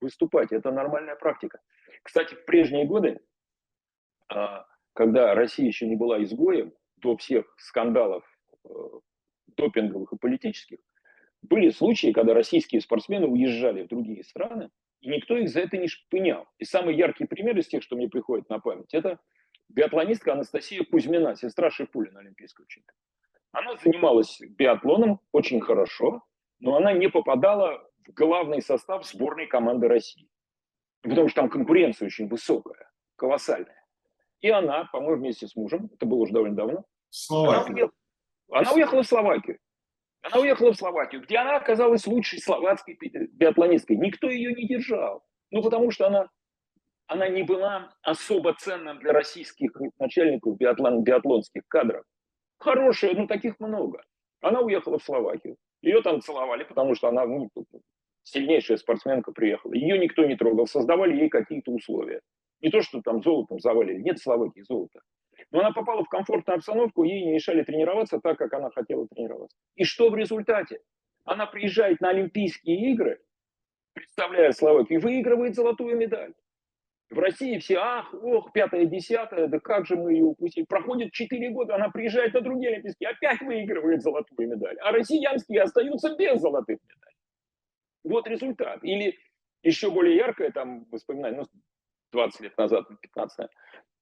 [0.00, 0.50] выступать.
[0.50, 1.60] Это нормальная практика.
[2.02, 3.20] Кстати, в прежние годы,
[4.28, 8.24] а, когда Россия еще не была изгоем, до всех скандалов
[8.64, 8.68] э,
[9.48, 10.78] допинговых и политических,
[11.48, 15.88] были случаи, когда российские спортсмены уезжали в другие страны, и никто их за это не
[15.88, 16.46] шпынял.
[16.58, 19.18] И самый яркий пример из тех, что мне приходит на память, это
[19.68, 22.98] биатлонистка Анастасия Кузьмина, сестра Шипулина, олимпийского чемпиона.
[23.52, 26.22] Она занималась биатлоном очень хорошо,
[26.60, 30.28] но она не попадала в главный состав сборной команды России.
[31.02, 33.84] Потому что там конкуренция очень высокая, колоссальная.
[34.40, 36.84] И она, по-моему, вместе с мужем, это было уже довольно давно,
[37.30, 37.92] она уехала,
[38.50, 39.58] она уехала в Словакию.
[40.26, 43.96] Она уехала в Словакию, где она оказалась лучшей словацкой биатлонисткой.
[43.96, 45.22] Никто ее не держал.
[45.52, 46.28] Ну, потому что она,
[47.06, 52.04] она не была особо ценным для российских начальников биатлон, биатлонских кадров.
[52.58, 54.02] Хорошая, ну, таких много.
[54.40, 55.56] Она уехала в Словакию.
[55.80, 57.48] Ее там целовали, потому что она ну,
[58.24, 59.74] сильнейшая спортсменка приехала.
[59.74, 62.20] Ее никто не трогал, создавали ей какие-то условия.
[62.60, 64.02] Не то, что там золотом завалили.
[64.02, 64.98] Нет Словакии золота.
[65.52, 69.56] Но она попала в комфортную обстановку, ей не мешали тренироваться так, как она хотела тренироваться.
[69.76, 70.80] И что в результате?
[71.24, 73.20] Она приезжает на Олимпийские игры,
[73.92, 76.34] представляя Словакию, и выигрывает золотую медаль.
[77.08, 80.64] В России все, ах, ох, пятое, десятое, да как же мы ее упустили.
[80.64, 84.76] Проходит 4 года, она приезжает на другие Олимпийские, опять выигрывает золотую медаль.
[84.80, 87.16] А россиянские остаются без золотых медалей.
[88.02, 88.82] Вот результат.
[88.82, 89.16] Или
[89.62, 91.60] еще более яркое, там, воспоминание, ну,
[92.12, 93.48] 20 лет назад, 15 Э,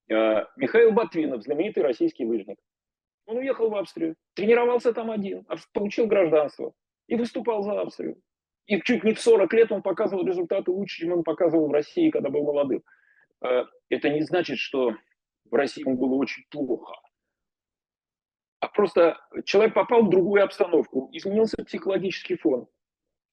[0.08, 2.58] Михаил Ботвинов, знаменитый российский лыжник.
[3.26, 6.74] Он уехал в Австрию, тренировался там один, получил гражданство
[7.06, 8.20] и выступал за Австрию.
[8.66, 12.10] И чуть не в 40 лет он показывал результаты лучше, чем он показывал в России,
[12.10, 12.82] когда был молодым.
[13.42, 14.94] Э, это не значит, что
[15.50, 16.94] в России ему было очень плохо.
[18.60, 22.66] А просто человек попал в другую обстановку, изменился психологический фон.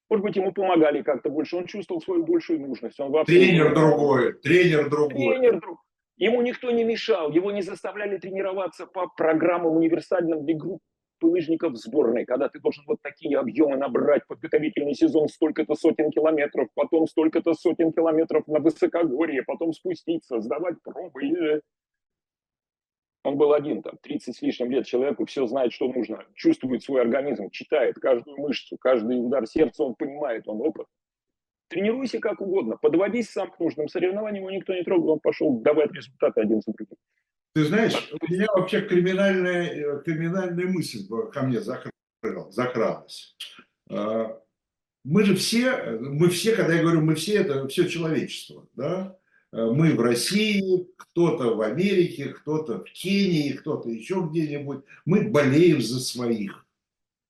[0.10, 3.00] Может быть, ему помогали как-то больше, он чувствовал свою большую нужность.
[3.00, 5.38] Он в тренер другой, тренер другой.
[5.38, 5.78] Тренер другой.
[6.22, 10.84] Ему никто не мешал, его не заставляли тренироваться по программам универсальным для группы
[11.20, 17.08] лыжников сборной, когда ты должен вот такие объемы набрать, подготовительный сезон столько-то сотен километров, потом
[17.08, 21.64] столько-то сотен километров на высокогорье, потом спуститься, сдавать пробы.
[23.24, 27.02] Он был один, там, 30 с лишним лет человеку, все знает, что нужно, чувствует свой
[27.02, 30.86] организм, читает каждую мышцу, каждый удар сердца, он понимает, он опыт.
[31.72, 35.94] Тренируйся как угодно, подводись сам к нужным соревнованиям, его никто не трогал, он пошел давать
[35.94, 36.98] результаты один за другим.
[37.54, 43.38] Ты знаешь, у меня вообще криминальная, э, криминальная мысль ко мне закралась.
[43.90, 44.38] А,
[45.06, 49.18] мы же все, мы все, когда я говорю мы все, это все человечество, да?
[49.54, 54.84] А, мы в России, кто-то в Америке, кто-то в Кении, кто-то еще где-нибудь.
[55.06, 56.66] Мы болеем за своих.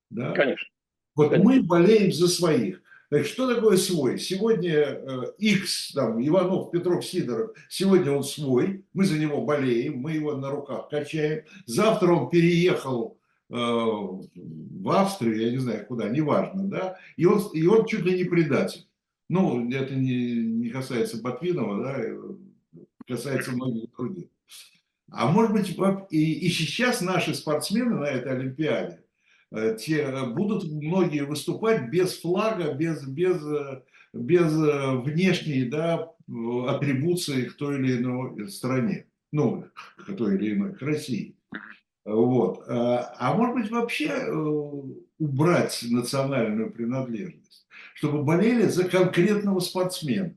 [0.10, 0.34] Да?
[0.34, 0.67] Конечно.
[1.13, 1.51] Вот Конечно.
[1.51, 2.82] мы болеем за своих.
[3.12, 4.17] Так что такое свой?
[4.17, 10.13] Сегодня X, э, там, Иванов, Петров, Сидоров, сегодня он свой, мы за него болеем, мы
[10.13, 11.43] его на руках качаем.
[11.65, 13.17] Завтра он переехал
[13.50, 18.17] э, в Австрию, я не знаю куда, неважно, да, и он, и он чуть ли
[18.17, 18.88] не предатель.
[19.28, 22.06] Ну, это не, не касается Ботвинова, да,
[23.06, 24.30] касается многих других.
[25.10, 25.78] А может быть,
[26.12, 29.04] и, и сейчас наши спортсмены на этой Олимпиаде,
[29.52, 33.84] те, э, будут многие выступать без флага, без, без, э,
[34.14, 34.52] без
[35.04, 36.10] внешней да,
[36.68, 39.66] атрибуции к той или иной стране, ну,
[39.98, 41.36] к той или иной, к России.
[42.04, 42.64] Вот.
[42.68, 44.26] А может быть вообще
[45.20, 50.36] убрать национальную принадлежность, чтобы болели за конкретного спортсмена.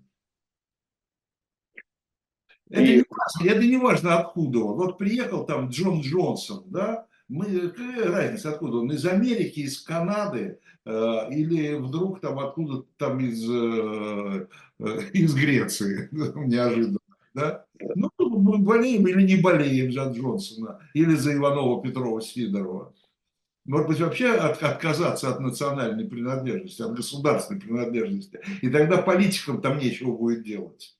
[2.68, 4.76] Это не, важно, это не важно откуда он.
[4.76, 8.92] Вот приехал там Джон Джонсон, да, мы, какая разница, откуда он?
[8.92, 10.90] Из Америки, из Канады э,
[11.30, 14.46] или вдруг там откуда там из, э,
[14.78, 16.98] э из Греции, неожиданно.
[17.34, 17.66] Да?
[17.96, 22.94] Ну, мы болеем или не болеем за Джонсона, или за Иванова, Петрова, Сидорова.
[23.64, 28.40] Может быть, вообще от, отказаться от национальной принадлежности, от государственной принадлежности.
[28.62, 30.96] И тогда политикам там нечего будет делать.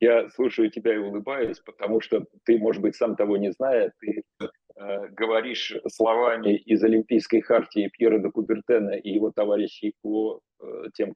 [0.00, 4.24] Я слушаю тебя и улыбаюсь, потому что ты, может быть, сам того не зная, ты
[4.40, 11.14] Э, говоришь словами из Олимпийской хартии Пьера де Кубертена и его товарищей по, э, тем,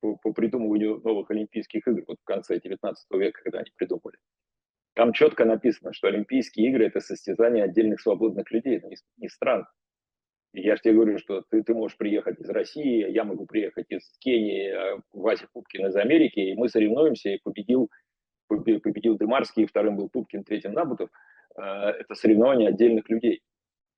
[0.00, 4.18] по, по придумыванию новых Олимпийских игр вот в конце 19 века, когда они придумали.
[4.94, 9.66] Там четко написано, что Олимпийские игры– это состязание отдельных свободных людей, не, не стран.
[10.52, 14.02] я же тебе говорю, что ты, ты можешь приехать из России, я могу приехать из
[14.18, 14.74] Кении,
[15.12, 17.88] Вася Пупкин из Америки, и мы соревнуемся, и победил,
[18.56, 21.10] победил Дымарский, вторым был Пупкин, третьим Набутов.
[21.56, 23.42] А, это соревнования отдельных людей.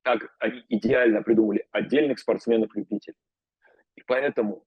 [0.03, 3.15] Так они идеально придумали отдельных спортсменов-любителей.
[3.95, 4.65] И поэтому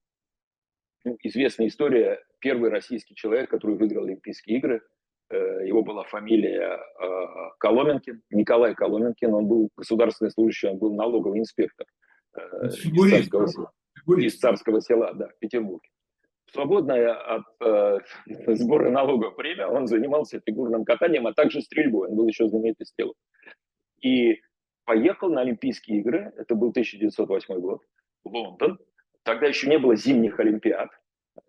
[1.05, 4.83] ну, известная история, первый российский человек, который выиграл Олимпийские игры,
[5.31, 11.41] э, его была фамилия э, Коломенкин, Николай Коломенкин, он был государственный служащий, он был налоговый
[11.41, 11.87] инспектор
[12.35, 13.73] э, из царского, села,
[14.19, 15.89] из царского села, да, в Петербурге.
[16.57, 17.99] Свободное от э,
[18.55, 22.09] сбора налогов время он занимался фигурным катанием, а также стрельбой.
[22.09, 23.17] Он был еще знаменитый стрелок.
[24.01, 24.41] И
[24.85, 27.81] поехал на Олимпийские игры, это был 1908 год,
[28.25, 28.79] Лондон,
[29.27, 30.89] Тогда еще не было зимних Олимпиад,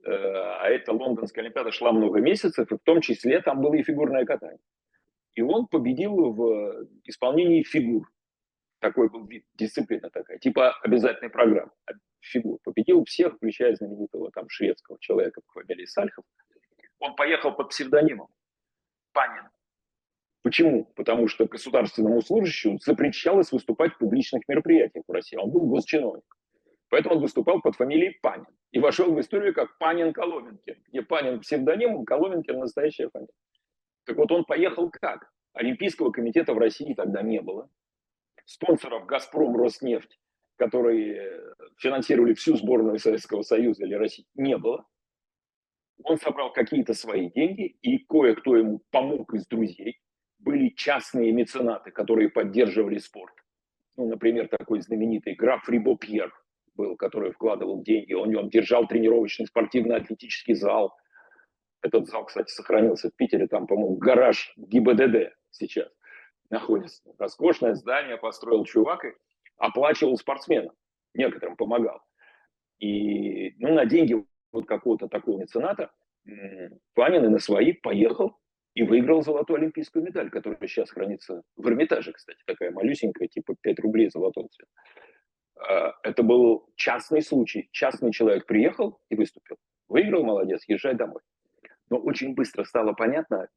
[0.04, 3.84] э, а эта лондонская Олимпиада шла много месяцев, и в том числе там было и
[3.84, 4.58] фигурное катание.
[5.36, 8.10] И он победил в исполнении фигур.
[8.80, 11.72] Такой был вид, дисциплина такая, типа обязательной программы
[12.28, 12.60] фигур.
[12.64, 16.24] Победил всех, включая знаменитого там шведского человека по фамилии Сальхов.
[17.00, 18.28] Он поехал под псевдонимом
[19.14, 19.50] Панин.
[20.44, 20.86] Почему?
[20.96, 25.38] Потому что государственному служащему запрещалось выступать в публичных мероприятиях в России.
[25.38, 26.24] Он был госчиновник.
[26.90, 28.48] Поэтому он выступал под фамилией Панин.
[28.72, 30.84] И вошел в историю как Панин Коломенкин.
[30.88, 33.34] Где Панин псевдоним, Коломенкин настоящая фамилия.
[34.06, 35.30] Так вот он поехал как?
[35.54, 37.70] Олимпийского комитета в России тогда не было.
[38.48, 40.20] Спонсоров «Газпром», «Роснефть»,
[40.56, 41.40] которые
[41.78, 44.86] финансировали всю сборную Советского Союза или России, не было.
[46.04, 50.00] Он собрал какие-то свои деньги, и кое-кто ему помог из друзей.
[50.40, 53.34] Были частные меценаты, которые поддерживали спорт.
[53.98, 56.34] Ну, например, такой знаменитый граф Рибо Пьер–
[56.78, 60.96] был, который вкладывал деньги, он, он держал тренировочный спортивно-атлетический зал.
[61.82, 65.90] Этот зал, кстати, сохранился в Питере, там, по-моему, гараж ГИБДД сейчас
[66.50, 67.02] находится.
[67.18, 69.14] Роскошное здание построил чувак и
[69.58, 70.74] оплачивал спортсменов,
[71.14, 72.02] некоторым помогал.
[72.80, 75.92] И ну, на деньги вот какого-то такого мецената
[76.94, 78.38] Панин и на свои поехал
[78.74, 83.80] и выиграл золотую олимпийскую медаль, которая сейчас хранится в Эрмитаже, кстати, такая малюсенькая, типа 5
[83.80, 84.72] рублей золотого цвета.
[85.68, 87.70] Э, это был частный случай.
[87.72, 89.58] Частный человек приехал и выступил.
[89.88, 91.22] Выиграл, молодец, езжай домой.
[91.90, 93.48] Но очень быстро стало понятно,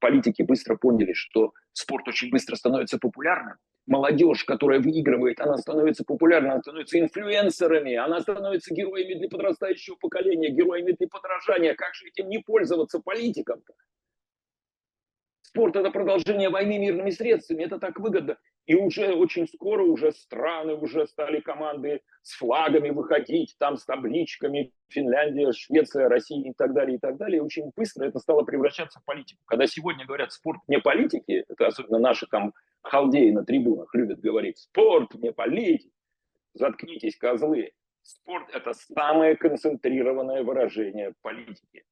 [0.00, 3.56] политики быстро поняли, что спорт очень быстро становится популярным.
[3.86, 10.50] Молодежь, которая выигрывает, она становится популярной, она становится инфлюенсерами, она становится героями для подрастающего поколения,
[10.50, 11.74] героями для подражания.
[11.74, 13.72] Как же этим не пользоваться политикам-то?
[15.42, 18.36] Спорт– это продолжение войны мирными средствами, это так выгодно.
[18.68, 24.74] И уже очень скоро уже страны, уже стали команды с флагами выходить, там с табличками,
[24.88, 27.42] Финляндия, Швеция, Россия и так далее, и так далее.
[27.42, 29.40] Очень быстро это стало превращаться в политику.
[29.46, 32.52] Когда сегодня говорят спорт не политики, это особенно наши там
[32.82, 35.90] халдеи на трибунах любят говорить, спорт не политики,
[36.52, 37.72] заткнитесь, козлы.
[38.02, 41.84] Спорт– это самое концентрированное выражение политики.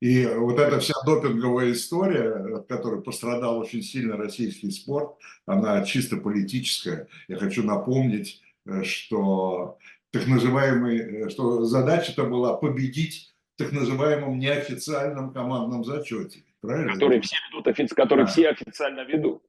[0.00, 6.18] И вот эта вся допинговая история, от которой пострадал очень сильно российский спорт, она чисто
[6.18, 7.08] политическая.
[7.26, 9.78] Я хочу напомнить, э, что
[10.12, 16.44] так называемый, э, что задача-то была победить в так называемом неофициальном командном зачете.
[16.60, 16.94] Правильно?
[16.94, 18.30] Который все ведут, который да.
[18.30, 19.42] все официально ведут.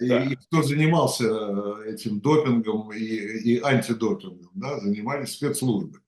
[0.00, 0.24] И, да.
[0.24, 6.00] и кто занимался э, этим допингом и, и антидопингом, да, занимались спецслужбы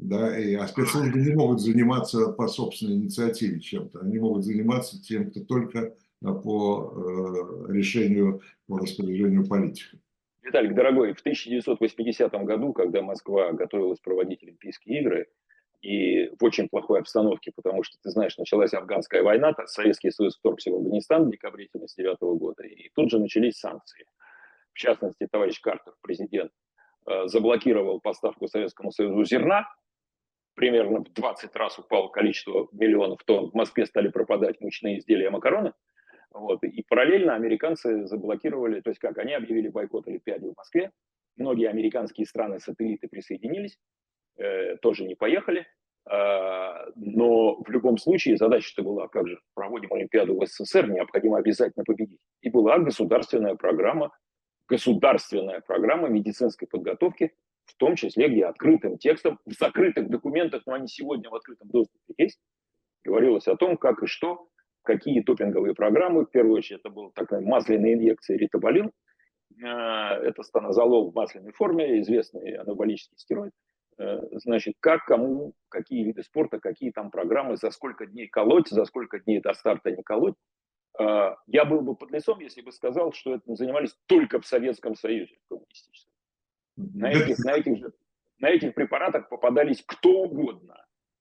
[0.00, 5.30] да, и, а спецслужбы не могут заниматься по собственной инициативе чем-то, они могут заниматься тем,
[5.30, 9.98] кто только а, по э, решению, по распоряжению политика.
[10.42, 15.26] Виталик, дорогой, в 1980 году, когда Москва готовилась проводить Олимпийские игры,
[15.82, 20.70] и в очень плохой обстановке, потому что, ты знаешь, началась афганская война, Советский Союз вторгся
[20.70, 24.04] в Афганистан в декабре 1979 года, и тут же начались санкции.
[24.72, 26.52] В частности, товарищ Картер, президент,
[27.06, 29.66] э, заблокировал поставку Советскому Союзу зерна,
[30.60, 33.50] примерно в 20 раз упало количество миллионов тонн.
[33.50, 35.72] В Москве стали пропадать мучные изделия макароны.
[36.32, 36.62] Вот.
[36.62, 40.90] И параллельно американцы заблокировали, то есть как, они объявили бойкот Олимпиаде в Москве.
[41.38, 43.78] Многие американские страны-сателлиты присоединились,
[44.36, 45.66] э, тоже не поехали.
[46.10, 51.84] Э, но в любом случае задача-то была, как же, проводим Олимпиаду в СССР, необходимо обязательно
[51.86, 52.20] победить.
[52.42, 54.10] И была государственная программа,
[54.68, 57.32] государственная программа медицинской подготовки
[57.70, 62.14] в том числе, где открытым текстом, в закрытых документах, но они сегодня в открытом доступе
[62.18, 62.38] есть,
[63.04, 64.48] говорилось о том, как и что,
[64.82, 68.90] какие топинговые программы, в первую очередь это была такая масляная инъекция ритаболин,
[69.62, 73.52] э, это станозолол в масляной форме, известный анаболический стероид,
[73.98, 78.84] э, значит, как, кому, какие виды спорта, какие там программы, за сколько дней колоть, за
[78.84, 80.36] сколько дней до старта не колоть.
[80.98, 84.94] Э, я был бы под лицом, если бы сказал, что этим занимались только в Советском
[84.94, 86.09] Союзе коммунистическом.
[86.94, 87.92] На этих, на этих же
[88.40, 90.76] на этих препаратах попадались кто угодно.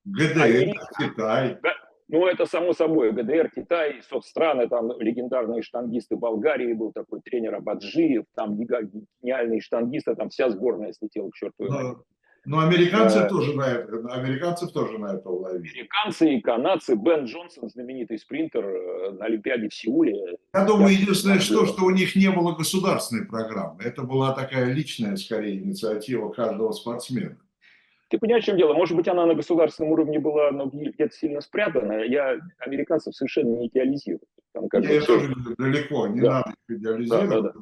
[0.05, 0.88] ГДР, Америка.
[0.97, 1.57] Китай.
[1.62, 1.74] Да,
[2.07, 3.12] ну, это само собой.
[3.12, 10.30] ГДР, Китай, соцстраны, там легендарные штангисты Болгарии, был такой тренер Абаджиев, там гениальные штангисты, там
[10.30, 11.66] вся сборная слетела к черту.
[11.66, 12.03] Но,
[12.49, 13.29] но американцы Да.
[13.29, 15.69] тоже на это, американцев тоже на это ловили.
[15.71, 20.15] Американцы и канадцы, Бен Джонсон, знаменитый спринтер э, на Олимпиаде в Сеуле.
[20.55, 23.83] Я думаю, Я- единственное, что, что у них не было государственной программы.
[23.83, 27.37] Это была такая личная, скорее, инициатива каждого спортсмена.
[28.09, 28.73] Ты понимаешь, в чем дело?
[28.73, 32.01] Может быть, она на государственном уровне была но где-то сильно спрятана.
[32.03, 34.21] Я американцев совершенно не идеализирую.
[34.53, 36.31] Там как Я тоже далеко, не Да.
[36.39, 37.29] надо их идеализировать.
[37.29, 37.53] Да, да,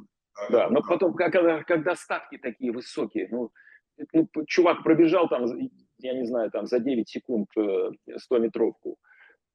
[0.50, 3.50] Да, но потом, когда, когда ставки такие высокие, ну,
[4.12, 5.46] ну, чувак пробежал там,
[5.98, 8.96] я не знаю, там за 9 секунд 100-метровку,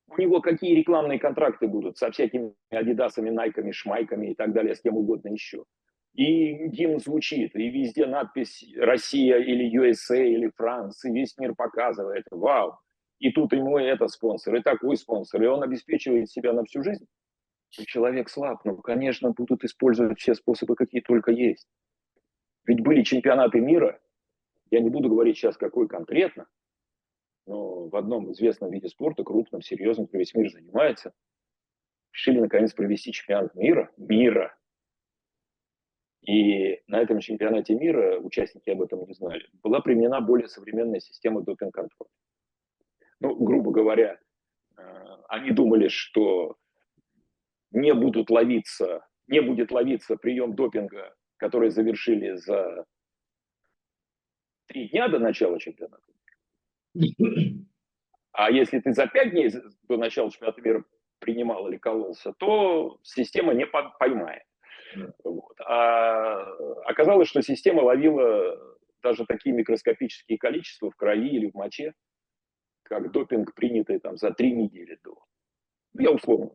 [0.07, 4.81] у него какие рекламные контракты будут со всякими адидасами, найками, шмайками и так далее, с
[4.81, 5.63] кем угодно еще.
[6.13, 12.25] И гимн звучит, и везде надпись «Россия» или «USA» или «Франц», и весь мир показывает,
[12.29, 12.77] вау.
[13.17, 17.07] И тут ему это спонсор, и такой спонсор, и он обеспечивает себя на всю жизнь.
[17.79, 21.67] И человек слаб, ну, конечно, будут использовать все способы, какие только есть.
[22.65, 23.99] Ведь были чемпионаты мира,
[24.73, 26.47] я не буду говорить сейчас, какой конкретно,
[27.45, 31.13] но в одном известном виде спорта, крупном, серьезном, кто весь мир занимается,
[32.11, 34.57] решили наконец провести чемпионат мира, мира.
[36.25, 41.41] И на этом чемпионате мира, участники об этом не знали, была применена более современная система
[41.41, 42.09] допинг-контроля.
[43.19, 44.19] Ну, грубо говоря,
[44.75, 44.81] э,
[45.27, 46.55] они думали, что
[47.69, 52.85] не будут ловиться, не будет ловиться прием допинга, который завершили за
[54.73, 56.03] три дня до начала чемпионата.
[58.31, 59.51] А если ты за пять дней
[59.83, 60.83] до начала чемпионата мира
[61.19, 64.43] принимал или кололся, то система не по- поймает.
[65.23, 65.59] Вот.
[65.61, 66.41] А
[66.85, 68.59] оказалось, что система ловила
[69.01, 71.93] даже такие микроскопические количества в крови или в моче,
[72.83, 75.15] как допинг, принятый там за три недели до.
[75.93, 76.51] Ну, я условно.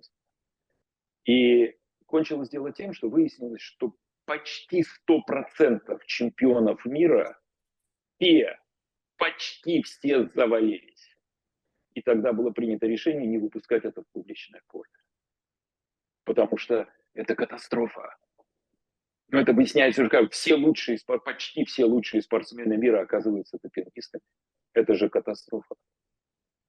[1.24, 3.94] И кончилось дело тем, что выяснилось, что
[4.24, 7.38] почти 100% чемпионов мира
[8.18, 8.58] все,
[9.16, 11.16] почти все завалились.
[11.94, 14.90] И тогда было принято решение не выпускать это в публичное поле.
[16.24, 18.16] Потому что это катастрофа.
[19.30, 24.22] Но это объясняется уже как все лучшие, почти все лучшие спортсмены мира оказываются допингистами.
[24.72, 25.74] Это же катастрофа.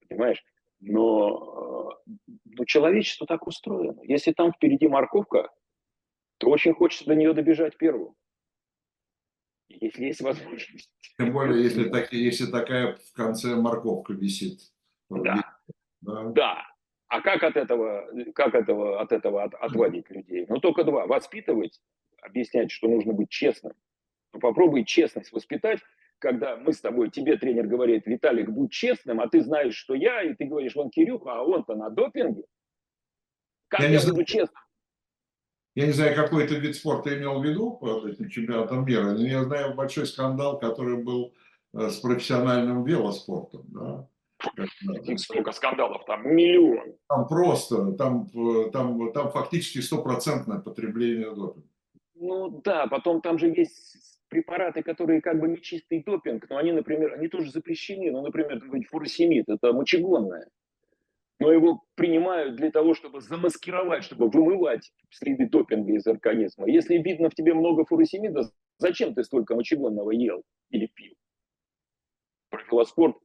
[0.07, 0.43] Понимаешь?
[0.81, 2.11] Но, э,
[2.45, 4.01] ну, человечество так устроено.
[4.03, 5.49] Если там впереди морковка,
[6.37, 8.15] то очень хочется до нее добежать первым.
[9.69, 10.91] Если есть возможность.
[11.17, 14.59] Тем более, если, таки- если такая в конце морковка висит.
[15.09, 15.43] Да.
[16.01, 16.23] Да.
[16.31, 16.67] Да.
[17.07, 20.45] А как от этого, как этого, от этого от- отводить людей?
[20.47, 21.07] Ну, только два.
[21.07, 21.79] Воспитывать,
[22.21, 23.73] объяснять, что нужно быть честным.
[24.33, 25.79] Ну, попробуй честность воспитать,
[26.19, 30.21] когда мы с тобой, тебе тренер говорит, Виталик, будь честным, а ты знаешь, что я,
[30.21, 32.43] и ты говоришь, вон Кирюха, а он-то на допинге.
[33.69, 34.13] Как Я я, не знаю.
[34.15, 34.61] буду честным?
[35.75, 39.25] Я не знаю, какой ты вид спорта имел в виду по этим чемпионатам мира, но
[39.25, 41.33] я знаю большой скандал, который был
[41.73, 43.65] э, с профессиональным велоспортом.
[43.67, 44.07] Да?
[45.17, 46.33] Сколько скандалов там?
[46.33, 46.95] Миллион.
[47.07, 51.67] Там просто, там, э, там, там фактически стопроцентное потребление допинга.
[52.15, 56.71] Ну да, потом там же есть препараты, которые как бы не чистый допинг, но они,
[56.71, 58.11] например, они тоже запрещены.
[58.11, 60.47] Ну, например, фуросемид, это мочегонное.
[61.39, 66.67] Но его принимают для того, чтобы замаскировать, чтобы вымывать следы допинга из организма.
[66.67, 71.13] Если видно в тебе много фуросемида, зачем ты столько мочегонного ел или пил?
[72.49, 73.15] Про велоспорт,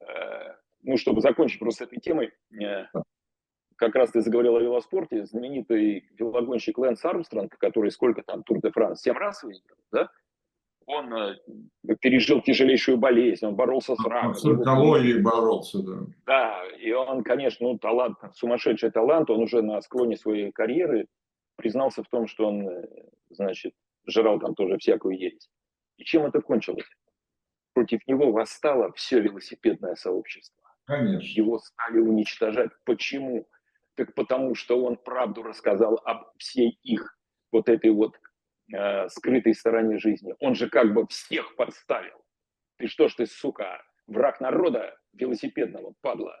[0.00, 2.86] э, ну, чтобы закончить просто этой темой, э,
[3.76, 8.70] как раз ты заговорил о велоспорте, знаменитый велогонщик Лэнс Армстронг, который сколько там Тур де
[8.70, 10.10] Франс, семь раз выиграл, да?
[10.86, 11.36] Он э,
[12.00, 14.34] пережил тяжелейшую болезнь, он боролся с раком.
[14.34, 15.98] С онкологией боролся, да.
[16.26, 21.06] Да, и он, конечно, ну, талант, сумасшедший талант, он уже на склоне своей карьеры
[21.56, 22.86] признался в том, что он, э,
[23.30, 23.74] значит,
[24.06, 25.48] жрал там тоже всякую ересь.
[25.98, 26.88] И чем это кончилось?
[27.74, 30.60] Против него восстало все велосипедное сообщество.
[30.86, 31.40] Конечно.
[31.40, 32.70] Его стали уничтожать.
[32.84, 33.46] Почему?
[33.94, 37.16] Так потому, что он правду рассказал об всей их
[37.52, 38.16] вот этой вот
[38.72, 40.34] э, скрытой стороне жизни.
[40.40, 42.24] Он же как бы всех подставил.
[42.76, 46.40] Ты что ж ты, сука, враг народа велосипедного, падла?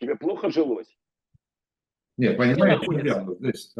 [0.00, 0.96] Тебе плохо жилось?
[2.18, 3.74] Нет, понимаете, ребята, здесь,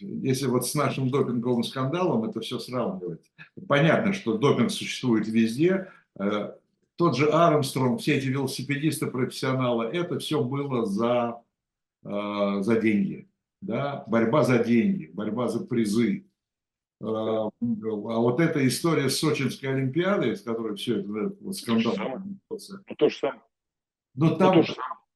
[0.00, 3.30] если вот с нашим допинговым скандалом это все сравнивать,
[3.68, 5.92] понятно, что допинг существует везде.
[6.18, 6.54] Э,
[6.96, 11.42] Тот же Армстронг, все эти велосипедисты, профессионалы, это все было за,
[12.04, 13.28] э, за деньги.
[13.60, 14.04] Да?
[14.06, 16.29] Борьба за деньги, борьба за призы.
[17.02, 21.94] А, а вот эта история с Сочинской Олимпиадой, с которой все это вот, скандал.
[22.48, 22.56] Ну,
[22.96, 23.42] то же самое.
[24.14, 24.64] Но там, ну,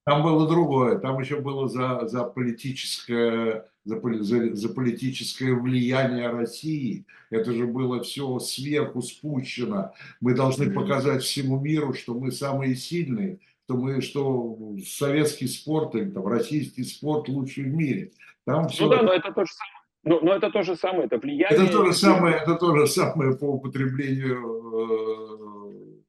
[0.04, 0.98] там было другое.
[0.98, 7.04] Там еще было за, за политическое за, за, за политическое влияние России.
[7.30, 9.92] Это же было все сверху спущено.
[10.20, 16.10] Мы должны показать всему миру, что мы самые сильные, что мы, что советский спорт или
[16.10, 18.12] там, российский спорт лучший в мире.
[18.44, 18.84] Там все...
[18.84, 19.73] Ну да, но это то же самое.
[20.04, 21.64] Но, но это то же самое, это влияние.
[21.64, 24.38] Это то же самое, это то же самое по употреблению
[25.70, 26.02] э,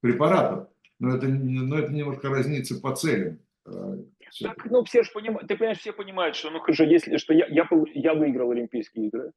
[0.00, 0.68] препаратов.
[0.98, 3.38] Но это, но это немножко разнится по целям.
[3.66, 3.98] Э,
[4.42, 7.46] так, ну, все же понимают, ты понимаешь, все понимают, что, ну, же, если, что я,
[7.48, 9.32] я, я выиграл Олимпийские игры,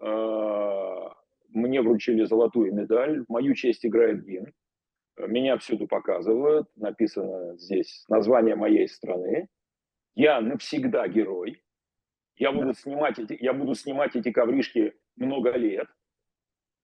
[0.00, 0.94] э,
[1.48, 4.52] мне вручили золотую медаль, в мою честь играет гимн,
[5.18, 9.48] меня всюду показывают, написано здесь название моей страны,
[10.14, 11.63] я навсегда герой,
[12.36, 15.88] я буду снимать эти, я буду снимать эти ковришки много лет,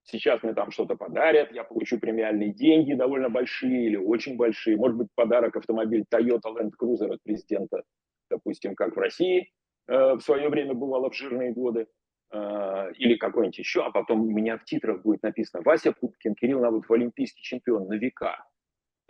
[0.04, 4.96] сейчас мне там что-то подарят, я получу премиальные деньги довольно большие или очень большие, может
[4.96, 7.82] быть, подарок автомобиль Toyota Land Cruiser от президента,
[8.30, 9.50] допустим, как в России
[9.88, 11.86] э, в свое время бывало в жирные годы,
[12.32, 16.60] э, или какой-нибудь еще, а потом у меня в титрах будет написано Вася Пупкин, Кирилл
[16.60, 18.44] Навык, олимпийский чемпион на века.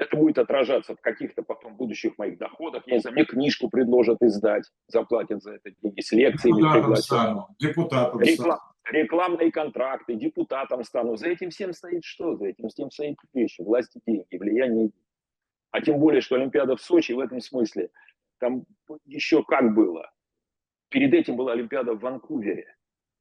[0.01, 2.83] Это будет отражаться в каких-то потом будущих моих доходах.
[2.87, 7.49] Я не знаю, мне книжку предложат издать, заплатят за это деньги, с лекцией депутатом стану,
[7.59, 8.59] депутатом Реклам,
[8.91, 11.17] Рекламные контракты, депутатом стану.
[11.17, 12.35] За этим всем стоит что?
[12.37, 14.91] За этим всем стоит вещи, власти, деньги, влияние.
[15.71, 17.91] А тем более, что Олимпиада в Сочи в этом смысле,
[18.39, 18.65] там
[19.05, 20.11] еще как было.
[20.89, 22.75] Перед этим была Олимпиада в Ванкувере.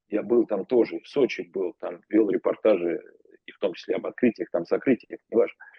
[0.07, 3.01] Я был там тоже, в Сочи был, там вел репортажи,
[3.45, 5.57] и в том числе об открытиях, там закрытиях, неважно.
[5.59, 5.78] А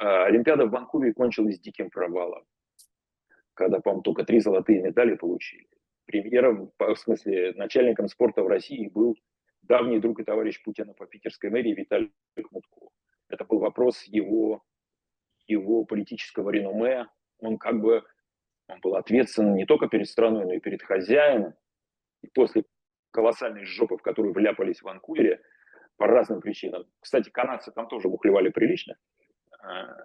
[0.00, 2.44] Олимпиада в Ванкувере кончилась диким провалом,
[3.54, 5.68] когда, по-моему, только три золотые медали получили.
[6.06, 9.16] Премьером, в смысле, начальником спорта в России был
[9.62, 12.88] давний друг и товарищ Путина по питерской мэрии Виталий Хмутко.
[13.28, 14.64] Это был вопрос его,
[15.46, 17.06] его политического реноме.
[17.38, 18.02] Он как бы
[18.68, 21.54] он был ответственен не только перед страной, но и перед хозяином.
[22.22, 22.64] И после
[23.10, 25.42] колоссальной жопы, в которую вляпались в Ванкувере,
[25.96, 26.86] по разным причинам.
[27.00, 28.96] Кстати, канадцы там тоже мухлевали прилично.
[29.62, 29.96] А,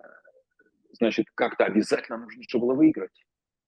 [0.92, 3.26] значит, как-то обязательно нужно же было выиграть.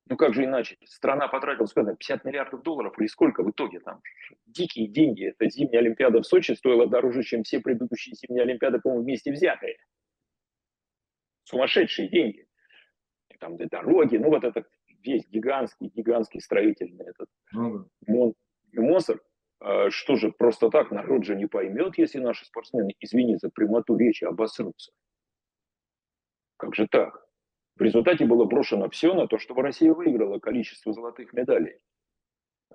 [0.09, 0.77] Ну как же иначе?
[0.85, 4.01] Страна потратила, сколько, 50 миллиардов долларов или сколько в итоге там?
[4.45, 5.25] Дикие деньги.
[5.25, 9.77] Это зимняя Олимпиада в Сочи стоила дороже, чем все предыдущие зимние Олимпиады, по-моему, вместе взятые.
[11.43, 12.47] Сумасшедшие деньги.
[13.29, 14.67] И там дороги, ну вот этот
[15.03, 18.33] весь гигантский, гигантский строительный этот ну, мон,
[18.73, 19.21] монстр.
[19.59, 23.97] А что же, просто так народ же не поймет, если наши спортсмены, извини за прямоту
[23.97, 24.91] речи, обосрутся.
[26.57, 27.25] Как же так?
[27.75, 31.79] В результате было брошено все на то, чтобы Россия выиграла количество золотых медалей.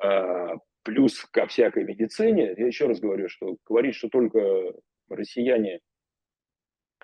[0.01, 0.55] А,
[0.85, 4.72] плюс ко всякой медицине, я еще раз говорю, что говорить, что только
[5.09, 5.80] россияне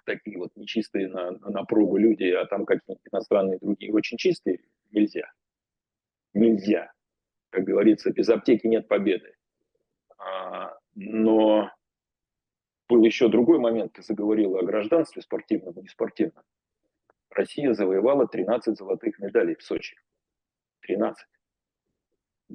[0.04, 4.60] такие вот нечистые на, на пробу люди, а там какие-нибудь иностранные другие очень чистые,
[4.90, 5.30] нельзя.
[6.34, 6.92] Нельзя.
[7.50, 9.34] Как говорится, без аптеки нет победы.
[10.18, 11.70] А, но
[12.88, 16.44] был еще другой момент, ты заговорила о гражданстве спортивном и неспортивном.
[17.38, 19.96] Россия завоевала 13 золотых медалей в Сочи.
[20.80, 21.24] 13.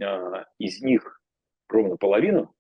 [0.04, 1.22] А, из них
[1.70, 2.54] ровно половину,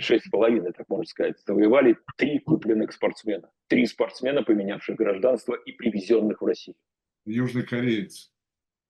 [0.00, 3.48] 6,5, так можно сказать, завоевали три купленных спортсмена.
[3.68, 6.76] Три спортсмена, поменявших гражданство и привезенных в Россию.
[7.24, 8.32] Южный кореец.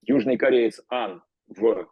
[0.01, 1.91] Южный кореец Ан в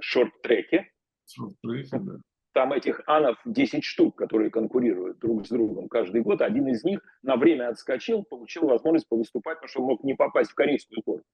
[0.00, 0.90] шорт-треке.
[1.24, 2.18] Шорт-треке, да
[2.56, 6.40] там этих анов 10 штук, которые конкурируют друг с другом каждый год.
[6.40, 10.54] Один из них на время отскочил, получил возможность повыступать, потому что мог не попасть в
[10.54, 11.26] корейскую сборную.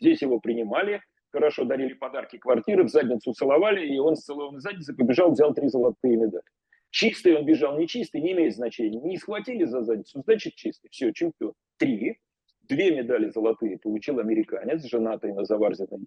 [0.00, 4.94] Здесь его принимали, хорошо дарили подарки квартиры, в задницу целовали, и он с целованной задницы
[4.94, 6.44] побежал, взял три золотые медали.
[6.88, 8.98] Чистый он бежал, не чистый, не имеет значения.
[8.98, 10.88] Не схватили за задницу, значит чистый.
[10.88, 11.52] Все, чемпион.
[11.76, 12.18] Три.
[12.62, 16.06] Две медали золотые получил американец, женатый на заварзиной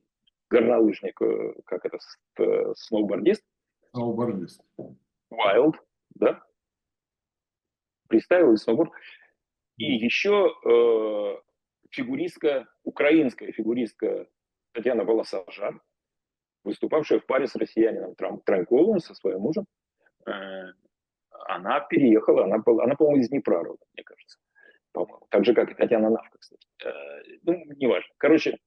[0.49, 1.99] горнолыжник, э, как это,
[2.39, 3.43] э, сноубордист.
[3.91, 4.61] Сноубордист.
[5.31, 5.75] Wild,
[6.15, 6.43] да?
[8.07, 8.91] Представил сноуборд.
[9.77, 11.41] И еще э,
[11.91, 14.27] фигуристка, украинская фигуристка
[14.73, 15.81] Татьяна Волосожар,
[16.63, 19.65] выступавшая в паре с россиянином Трам, Транковым со своим мужем,
[20.25, 20.31] э,
[21.47, 24.37] она переехала, она, она по-моему, из Днепра родом, мне кажется.
[24.91, 25.25] По-моему.
[25.29, 26.67] Так же, как и Татьяна Навка, кстати.
[26.83, 28.13] Э, ну, неважно.
[28.17, 28.57] Короче,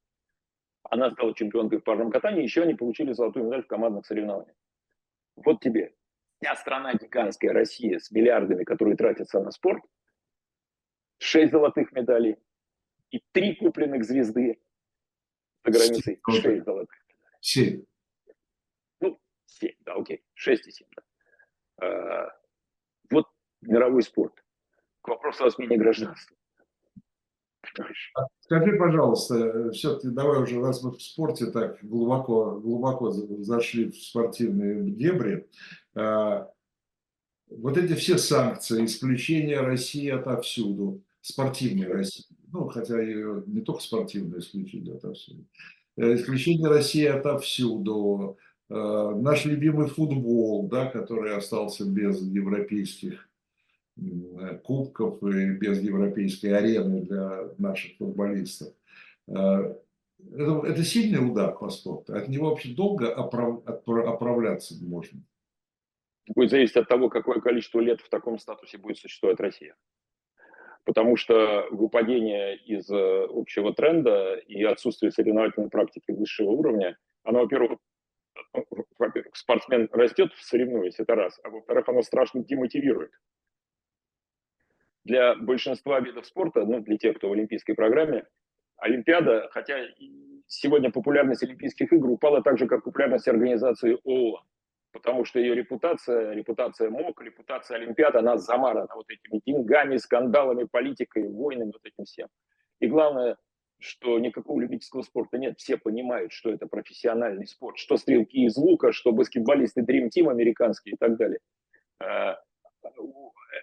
[0.85, 4.57] она стала чемпионкой в парном катании, еще они получили золотую медаль в командных соревнованиях.
[5.37, 5.95] Вот тебе
[6.41, 9.83] вся страна гигантская, Россия, с миллиардами, которые тратятся на спорт,
[11.19, 12.37] шесть золотых медалей
[13.11, 14.61] и три купленных звезды
[15.65, 16.21] за границей.
[16.29, 17.03] Шесть золотых
[17.41, 17.85] Семь.
[19.01, 21.87] Ну, 7, да, окей, 6 и 7, да.
[21.87, 22.31] Э,
[23.11, 23.29] вот
[23.61, 24.45] мировой спорт.
[25.01, 26.37] К вопросу о смене гражданства.
[28.41, 34.91] Скажи, пожалуйста, все-таки давай уже, раз мы в спорте так глубоко, глубоко зашли в спортивные
[34.91, 35.49] дебри,
[35.95, 36.45] э,
[37.49, 43.15] вот эти все санкции, исключение России отовсюду, спортивной России, ну, хотя и
[43.47, 45.47] не только спортивное исключение отовсюду,
[45.97, 48.37] э, исключение России отовсюду,
[48.69, 53.29] э, наш любимый футбол, да, который остался без европейских
[54.65, 58.73] кубков и без европейской арены для наших футболистов.
[59.29, 59.75] Э,
[60.35, 62.15] это, это сильный удар по спорту.
[62.15, 65.21] От него вообще долго оправ, оправляться можно.
[66.35, 69.75] Будет зависеть от того, какое количество лет в таком статусе будет существовать Россия.
[70.85, 77.79] Потому что выпадение из э, общего тренда и отсутствие соревновательной практики высшего уровня, оно, во-первых,
[78.99, 83.13] во-первых, спортсмен растет, соревнуясь, это раз, а во-вторых, оно страшно демотивирует
[85.05, 88.25] для большинства видов спорта, ну, для тех, кто в олимпийской программе,
[88.77, 89.79] Олимпиада, хотя
[90.47, 94.43] сегодня популярность Олимпийских игр упала так же, как популярность организации ООН,
[94.93, 101.29] потому что ее репутация, репутация МОК, репутация Олимпиады, она замарана вот этими деньгами, скандалами, политикой,
[101.29, 102.29] войнами, вот этим всем.
[102.81, 103.37] И главное,
[103.79, 105.59] что никакого любительского спорта нет.
[105.59, 110.95] Все понимают, что это профессиональный спорт, что стрелки из лука, что баскетболисты Dream Team американские
[110.95, 111.41] и так далее.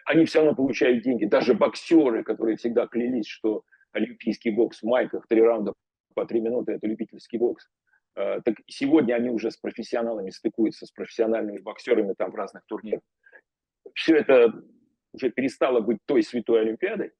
[0.09, 1.25] А, они все равно получают деньги.
[1.25, 5.73] Даже боксеры, которые всегда клялись, что олимпийский бокс в майках, три раунда
[6.15, 7.69] по три минуты– это любительский бокс.
[8.15, 13.01] Э, так сегодня они уже с профессионалами стыкуются, с профессиональными боксерами там в разных турнирах.
[13.93, 14.53] Все это
[15.13, 17.11] уже перестало быть той святой Олимпиадой,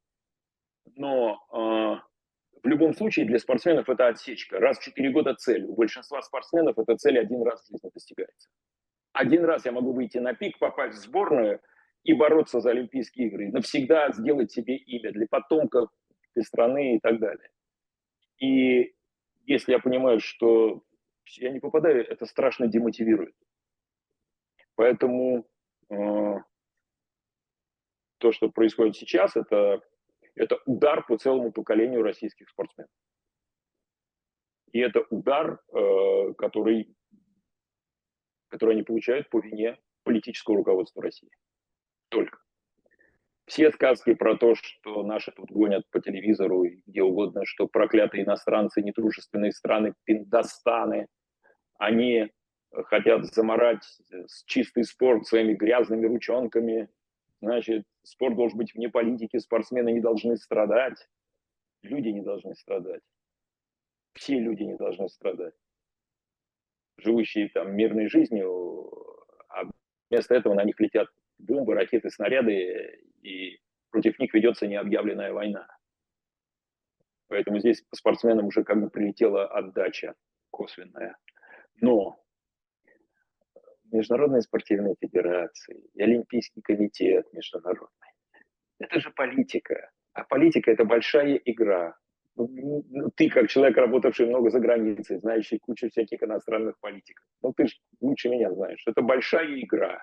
[0.96, 4.60] но э, в любом случае для спортсменов это отсечка.
[4.60, 5.64] Раз в четыре года цель.
[5.66, 8.50] У большинства спортсменов эта цель один раз в жизни достигается.
[9.14, 11.62] Один раз я могу выйти на пик, попасть в сборную–
[12.04, 15.90] и бороться за Олимпийские игры, навсегда сделать себе имя для потомков,
[16.34, 17.50] для страны и так далее.
[18.38, 18.96] И
[19.46, 20.84] если я понимаю, что
[21.38, 23.36] я не попадаю, это страшно демотивирует.
[24.76, 25.46] Поэтому
[25.90, 26.36] э,
[28.18, 29.82] то, что происходит сейчас, это,
[30.36, 32.90] это удар по целому поколению российских спортсменов.
[34.72, 36.96] И это удар, э, который,
[38.48, 41.30] который они получают по вине политического руководства России
[42.10, 42.40] только.
[43.46, 48.24] Все сказки про то, что наши тут гонят по телевизору и где угодно, что проклятые
[48.24, 51.08] иностранцы, недружественные страны, пиндостаны,
[51.80, 52.30] они
[52.86, 53.84] хотят заморать
[54.46, 56.90] чистый спорт своими грязными ручонками.
[57.42, 61.08] Значит, спорт должен быть вне политики, спортсмены не должны страдать.
[61.82, 63.02] Люди не должны страдать.
[64.14, 65.56] Все люди не должны страдать.
[66.98, 68.92] Живущие там мирной жизнью,
[69.48, 69.64] а
[70.10, 71.08] вместо этого на них летят
[71.40, 73.60] бомбы, ракеты, снаряды, и
[73.90, 75.68] против них ведется необъявленная война.
[77.28, 80.16] Поэтому здесь спортсменам уже как бы прилетела отдача
[80.52, 81.16] косвенная.
[81.82, 82.20] Но
[83.92, 88.12] Международная спортивная федерация и Олимпийский комитет международный–
[88.80, 89.90] это же политика.
[90.14, 91.96] А политика– это большая игра.
[92.36, 97.54] Ну, ну, ты, как человек, работавший много за границей, знающий кучу всяких иностранных политиков, ну
[97.54, 100.00] ты же лучше меня знаешь, это большая игра.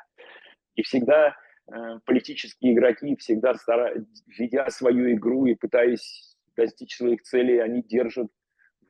[0.76, 1.34] И всегда
[1.66, 1.72] э,
[2.04, 3.94] политические игроки, всегда стара...
[4.26, 8.28] ведя свою игру и пытаясь достичь своих целей, они держат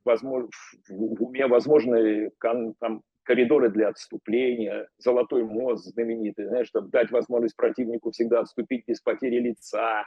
[0.05, 0.49] возможно,
[0.89, 8.12] в уме возможные там, коридоры для отступления, золотой мост знаменитый, знаешь, чтобы дать возможность противнику
[8.12, 10.05] всегда отступить без потери лица.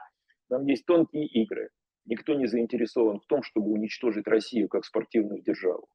[0.47, 1.69] Там есть тонкие игры.
[2.05, 5.87] Никто не заинтересован в том, чтобы уничтожить Россию как спортивную державу.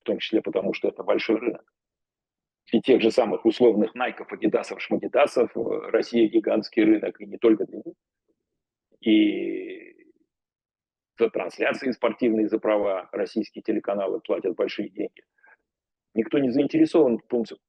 [0.00, 1.64] В том числе потому, что это большой рынок
[2.70, 5.60] и тех же самых условных Найков, Адидасов, Шмадидасов, э,
[5.90, 7.94] Россия гигантский рынок, и не только для них.
[9.00, 10.12] И
[11.18, 15.22] за трансляции спортивные, за права российские телеканалы платят большие деньги.
[16.14, 17.20] Никто не заинтересован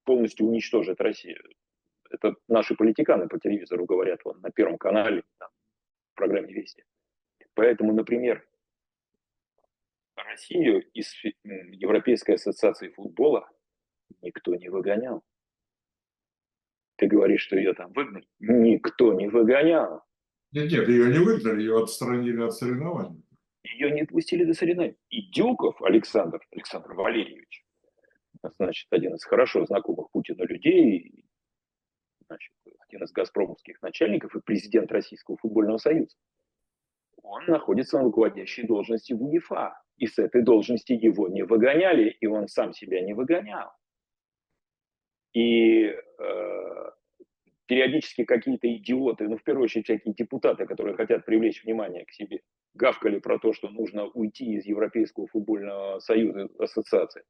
[0.04, 1.42] полностью уничтожить Россию.
[2.10, 5.50] Это наши политиканы по телевизору говорят вон, на Первом канале, там,
[6.12, 6.84] в программе «Вести».
[7.56, 8.46] Поэтому, например,
[10.16, 11.14] Россию из
[11.44, 13.50] Европейской ассоциации футбола
[14.22, 15.24] никто не выгонял.
[16.98, 18.28] Ты говоришь, что ее там выгнали?
[18.40, 20.04] Никто не выгонял.
[20.52, 23.26] Нет, нет, ее не выгнали, ее отстранили от соревнований.
[23.64, 24.98] Ее не пустили до соревнований.
[25.10, 27.66] И Дюков Александр, Александр Валерьевич,
[28.58, 31.26] значит, один из хорошо знакомых Путину людей,
[32.28, 32.52] значит,
[32.88, 36.16] один из газпромовских начальников и президент Российского футбольного союза.
[37.24, 39.74] Он находится на руководящей должности в УЕФА.
[39.98, 43.72] И с этой должности его не выгоняли, и он сам себя не выгонял.
[45.34, 46.92] И э,
[47.66, 52.42] периодически какие-то идиоты, ну, в первую очередь, всякие депутаты, которые хотят привлечь внимание к себе,
[52.76, 57.24] гавкали про то, что нужно уйти из Европейского футбольного союза, ассоциации,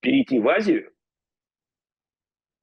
[0.00, 0.92] перейти в Азию.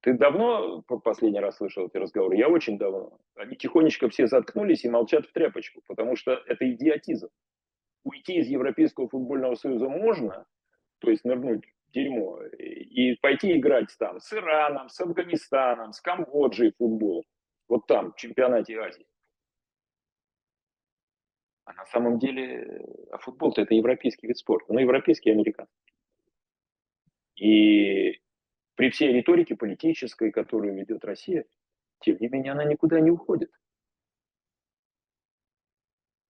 [0.01, 2.37] Ты давно последний раз слышал эти разговоры?
[2.37, 3.19] Я очень давно.
[3.35, 7.29] Они тихонечко все заткнулись и молчат в тряпочку, потому что это идиотизм.
[8.03, 10.45] Уйти из Европейского футбольного союза можно,
[10.99, 17.25] то есть нырнуть дерьмо, и пойти играть там с Ираном, с Афганистаном, с Камбоджей футбол,
[17.67, 19.07] вот там, в чемпионате Азии.
[21.63, 25.93] А на самом деле, а футбол-то это европейский вид спорта, ну, европейский и американский.
[27.35, 28.21] И
[28.75, 31.45] при всей риторике политической, которую ведет Россия,
[32.01, 33.51] тем не менее она никуда не уходит.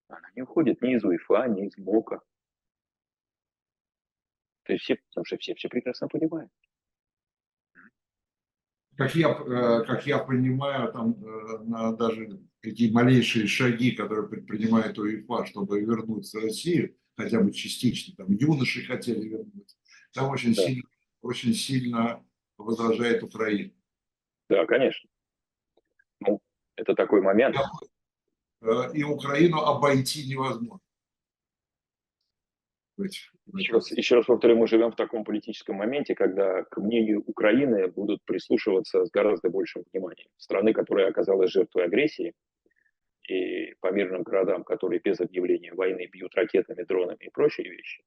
[0.07, 2.21] Она не уходит ни из УЕФА, ни из МОКа.
[4.65, 6.51] То есть все, потому что все все прекрасно понимают.
[8.97, 14.97] Как я, э, как я понимаю, там э, на даже какие малейшие шаги, которые предпринимает
[14.97, 19.77] УЕФА, чтобы вернуть Россию, хотя бы частично, там юноши хотели вернуть,
[20.13, 20.63] там очень, да.
[20.63, 20.83] сильно,
[21.21, 22.25] очень сильно
[22.57, 23.71] возражает Украина.
[24.49, 25.09] Да, конечно.
[26.21, 26.41] Ну,
[26.75, 27.57] это такой момент.
[28.61, 30.79] Э, и Украину обойти невозможно.
[32.97, 37.87] Еще раз, еще раз повторю, мы живем в таком политическом моменте, когда к мнению Украины
[37.87, 40.29] будут прислушиваться с гораздо большим вниманием.
[40.37, 42.33] Страны, которая оказалась жертвой агрессии,
[43.27, 48.03] и по мирным городам, которые без объявления войны бьют ракетами, дронами и прочие вещи.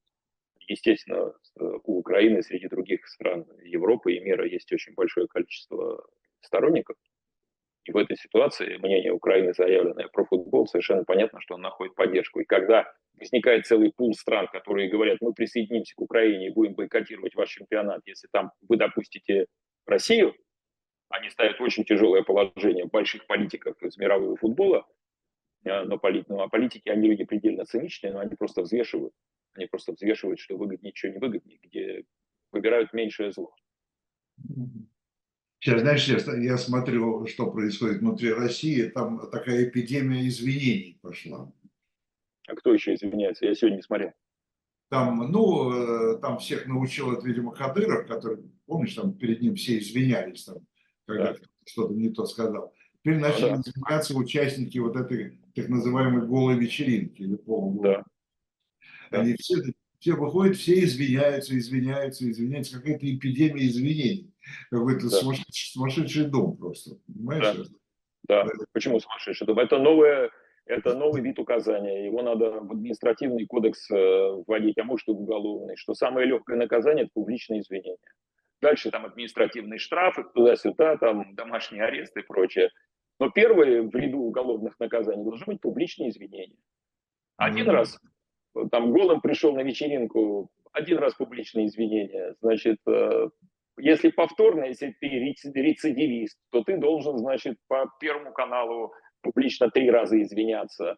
[0.68, 6.06] Естественно, у Украины среди других стран Европы и мира есть очень большое количество
[6.40, 6.96] сторонников.
[7.88, 12.40] И в этой ситуации мнение Украины, заявленное про футбол, совершенно понятно, что он находит поддержку.
[12.40, 12.86] И когда
[13.18, 18.02] возникает целый пул стран, которые говорят, мы присоединимся к Украине и будем бойкотировать ваш чемпионат,
[18.04, 19.46] если там вы допустите
[19.86, 20.34] Россию,
[21.08, 24.86] они ставят очень тяжелое положение больших политиков из мирового футбола,
[25.64, 29.14] э, но полит, ну, а политики, они люди предельно циничные, но они просто взвешивают.
[29.54, 32.04] Они просто взвешивают, что выгоднее, что не выгоднее, где
[32.52, 33.54] выбирают меньшее зло.
[35.60, 41.52] Сейчас, знаешь, я, я смотрю, что происходит внутри России, там такая эпидемия извинений пошла.
[42.46, 43.44] А кто еще извиняется?
[43.44, 44.12] Я сегодня не смотрел.
[44.88, 49.78] Там, ну, э, там всех научил это, видимо, Кадыров, который, помнишь, там перед ним все
[49.78, 50.66] извинялись, там,
[51.06, 51.38] когда да.
[51.66, 52.72] что-то не то сказал.
[53.02, 53.62] Теперь начали да.
[53.62, 57.96] заниматься участники вот этой так называемой голой вечеринки или полуголой.
[57.96, 59.18] Да.
[59.18, 59.56] Они все,
[59.98, 62.78] все выходят, все извиняются, извиняются, извиняются.
[62.78, 64.32] Какая-то эпидемия извинений.
[64.70, 65.16] Какой-то да.
[65.16, 66.96] сумасшедший, сумасшедший дом просто.
[67.06, 67.68] Понимаешь?
[68.28, 68.44] Да.
[68.44, 68.50] да.
[68.72, 69.58] Почему сумасшедший дом?
[69.58, 70.30] Это новая
[70.68, 72.04] это новый вид указания.
[72.04, 75.76] Его надо в административный кодекс э, вводить, а может и в уголовный.
[75.76, 77.96] Что самое легкое наказание– это публичное извинение.
[78.60, 82.70] Дальше там административные штрафы, туда-сюда, там домашний арест и прочее.
[83.18, 86.58] Но первое в ряду уголовных наказаний должны быть публичные извинения.
[87.38, 87.72] Один mm-hmm.
[87.72, 87.98] раз
[88.70, 92.34] там голым пришел на вечеринку, один раз публичные извинения.
[92.40, 93.28] Значит, э,
[93.78, 98.92] если повторно, если ты рецидивист, то ты должен, значит, по Первому каналу
[99.22, 100.96] публично три раза извиняться.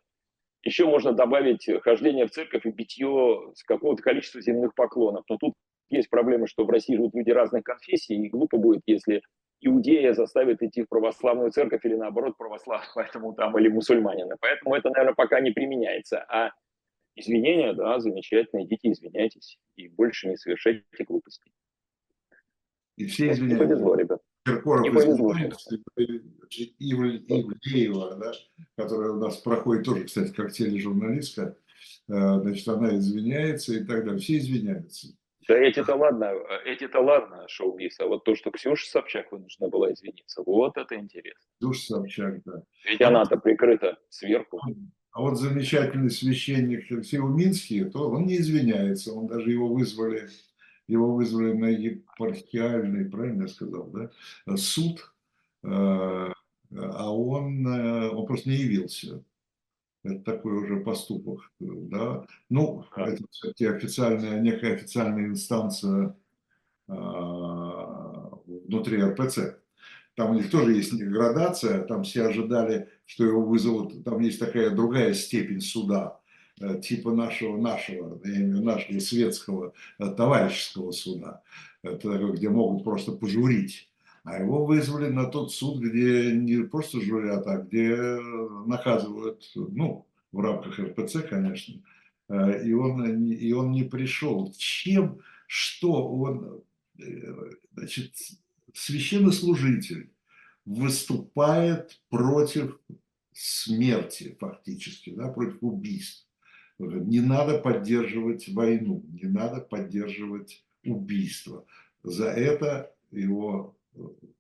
[0.63, 5.25] Еще можно добавить хождение в церковь и битье с какого-то количества земных поклонов.
[5.29, 5.55] Но тут
[5.89, 9.23] есть проблема, что в России живут люди разных конфессий, и глупо будет, если
[9.61, 14.37] иудея заставит идти в православную церковь или наоборот православную, поэтому там или мусульманина.
[14.41, 16.25] Поэтому это, наверное, пока не применяется.
[16.29, 16.51] А
[17.15, 21.53] извинения, да, замечательно, идите извиняйтесь и больше не совершайте глупостей.
[22.97, 23.67] И все извиняются.
[23.67, 24.21] Повезло, ребят.
[24.45, 25.77] Киркоров извиняется,
[26.79, 28.33] Ивлеева, да,
[28.77, 31.57] которая у нас проходит тоже, кстати, как тележурналистка,
[32.09, 34.19] э, значит, она извиняется и так далее.
[34.19, 35.09] Все извиняются.
[35.49, 36.33] Да эти-то ладно,
[36.65, 41.51] эти-то ладно, шоу-биз, а вот то, что Ксюша Собчак вынуждена была извиниться, вот это интересно.
[41.59, 42.63] Ксюша Собчак, да.
[42.85, 44.61] Ведь она-то прикрыта сверху.
[45.13, 50.29] А вот замечательный священник Алексей Уминский, то он не извиняется, он даже его вызвали
[50.91, 55.13] его вызвали на епархиальный, правильно я сказал, да, суд,
[55.63, 59.23] э, а он, э, он просто не явился.
[60.03, 62.27] Это такой уже поступок, да.
[62.49, 66.17] Ну, это все-таки официальная, некая официальная инстанция
[66.89, 66.93] э,
[68.47, 69.61] внутри РПЦ.
[70.21, 74.69] Там у них тоже есть градация, там все ожидали, что его вызовут, там есть такая
[74.69, 76.21] другая степень суда,
[76.61, 81.43] Э, типа нашего, нашего, я имею нашего светского э, товарищеского суда,
[81.83, 83.89] это, где могут просто пожурить.
[84.25, 87.97] А его вызвали на тот суд, где не просто журят, а где
[88.67, 91.81] наказывают, ну, в рамках РПЦ, конечно.
[92.29, 94.53] Э, и он, и он не пришел.
[94.59, 96.63] Чем, что он,
[97.73, 98.13] значит,
[98.75, 100.11] священнослужитель
[100.65, 102.79] выступает против
[103.33, 106.27] смерти фактически, да, против убийств.
[106.79, 111.67] Не надо поддерживать войну, не надо поддерживать убийство.
[112.03, 113.77] За это его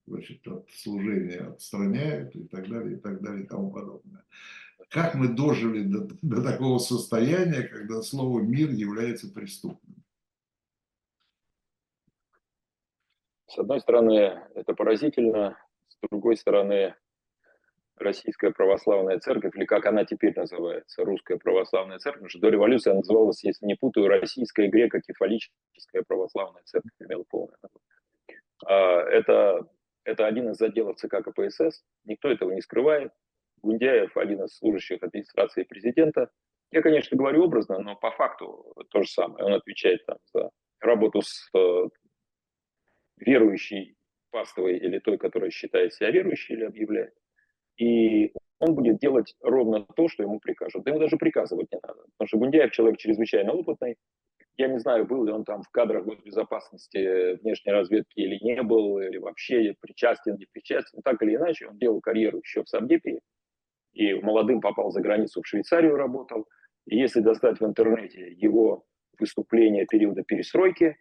[0.07, 4.23] значит, от служения отстраняют и так далее, и так далее, и тому подобное.
[4.89, 10.00] Как мы дожили до, до такого состояния, когда слово «мир» является преступным?
[13.51, 16.95] С одной стороны, это поразительно, с другой стороны,
[17.97, 22.91] Российская Православная Церковь, или как она теперь называется, Русская Православная Церковь, потому что до революции
[22.91, 27.57] она называлась, если не путаю, Российская Греко-Кефалическая Православная Церковь, имела полное
[28.67, 29.67] а, это,
[30.05, 33.13] это один из отделов ЦК КПСС, никто этого не скрывает.
[33.63, 36.31] Гундяев один из служащих администрации президента.
[36.71, 39.45] Я, конечно, говорю образно, но по факту то же самое.
[39.45, 41.51] Он отвечает там за работу с
[43.21, 43.97] э, верующей
[44.31, 47.15] пастовой или той, которая считает себя верующей или объявляет.
[47.77, 50.87] И он будет делать ровно то, что ему прикажут.
[50.87, 52.03] ему даже приказывать не надо.
[52.17, 53.97] Потому что Гундяев человек чрезвычайно опытный.
[54.57, 59.01] Я не знаю, был ли он там в кадрах госбезопасности внешней разведки или не был,
[59.01, 61.01] или вообще причастен, не причастен.
[61.03, 63.21] Так или иначе, он делал карьеру еще в Савдепии.
[63.95, 66.47] И молодым попал за границу, в Швейцарию работал.
[66.87, 68.85] И если достать в интернете его
[69.19, 70.95] выступления периода перестройки, э,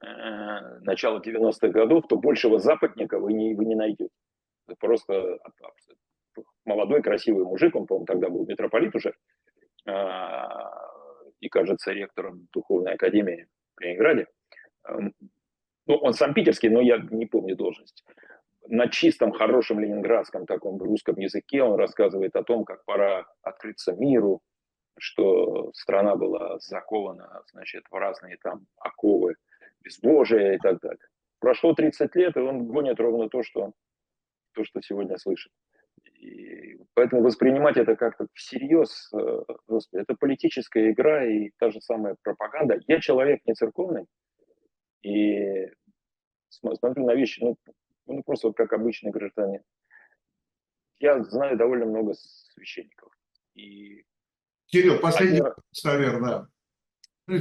[0.00, 4.10] начала 90-х годов, то большего западника вы не, вы не найдете.
[4.66, 5.38] Это просто
[6.64, 9.14] молодой, красивый мужик, он, по-моему, тогда был митрополит уже,
[9.86, 10.70] а,
[11.40, 14.26] и, кажется, ректором Духовной Академии в Ленинграде.
[14.88, 15.14] Эм,
[15.86, 18.04] ну, он сам питерский, но я не помню должность.
[18.68, 24.40] На чистом, хорошем ленинградском таком русском языке он рассказывает о том, как пора открыться миру,
[24.98, 29.36] что страна была закована, значит, в разные там оковы
[29.86, 31.06] безбожия и так далее.
[31.38, 33.72] Прошло 30 лет, и он гонит ровно то, что,
[34.52, 35.52] то, что сегодня слышит.
[36.14, 42.16] И поэтому воспринимать это как-то всерьез, э, господи, это политическая игра и та же самая
[42.22, 42.80] пропаганда.
[42.86, 44.06] Я человек не церковный,
[45.02, 45.70] и
[46.48, 47.56] смотрю на вещи, ну,
[48.06, 49.62] ну просто вот как обычный гражданин.
[50.98, 53.12] Я знаю довольно много священников.
[53.54, 54.04] И
[54.66, 55.42] Кирилл, последний
[55.84, 56.38] наверное.
[56.40, 56.46] Ну,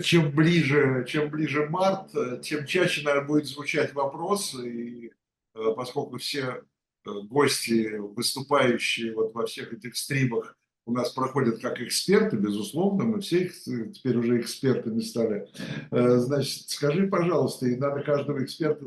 [0.03, 5.11] чем ближе, чем ближе март, э, тем чаще, наверное, будет звучать вопрос, и
[5.53, 6.63] э, поскольку все
[7.05, 10.57] Э, гости, выступающие вот во всех этих стримах,
[10.87, 15.47] у нас проходят как эксперты, безусловно, мы все теперь уже экспертами стали.
[15.89, 18.85] Значит, скажи, пожалуйста, и надо каждого эксперта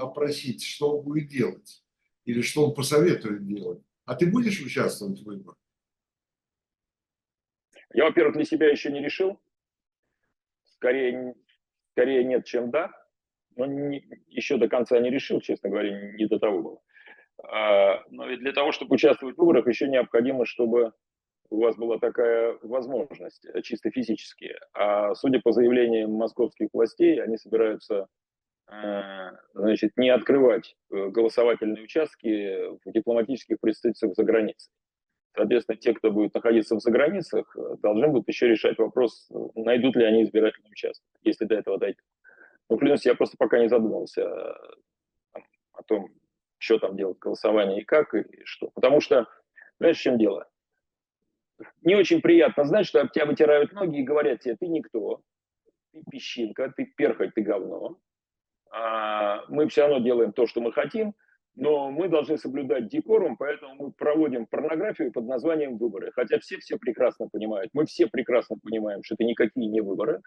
[0.00, 1.82] опросить, что он будет делать
[2.24, 3.80] или что он посоветует делать.
[4.04, 5.58] А ты будешь участвовать в выборах?
[7.92, 9.40] Я, во-первых, для себя еще не решил.
[10.80, 11.34] Скорее,
[11.92, 12.90] скорее нет, чем да.
[13.56, 16.80] Но не, еще до конца не решил, честно говоря, не до того было.
[17.42, 20.92] А, но ведь для того, чтобы участвовать в выборах, еще необходимо, чтобы
[21.50, 24.56] у вас была такая возможность, э, чисто физически.
[24.72, 28.06] А судя по заявлениям московских властей, они собираются
[28.72, 34.72] э, значит, не открывать э, голосовательные участки в дипломатических представительствах за границей.
[35.34, 40.24] Соответственно, те, кто будет находиться в заграницах, должны будут еще решать вопрос, найдут ли они
[40.24, 42.04] избирательный участок, если до этого дойдет.
[42.68, 44.28] Ну, клянусь, я просто пока не задумывался
[45.72, 46.08] о том,
[46.58, 48.70] что там делать голосование и как, и что.
[48.74, 49.28] Потому что,
[49.78, 50.48] знаешь, в чем дело?
[51.82, 55.22] Не очень приятно знать, что об тебя вытирают ноги и говорят тебе, ты никто,
[55.92, 57.98] ты песчинка, ты перхоть, ты говно.
[58.72, 61.14] А мы все равно делаем то, что мы хотим,
[61.56, 66.10] но мы должны соблюдать декорум, поэтому мы проводим порнографию под названием выборы.
[66.12, 70.20] Хотя все все прекрасно понимают, мы все прекрасно понимаем, что это никакие не выборы.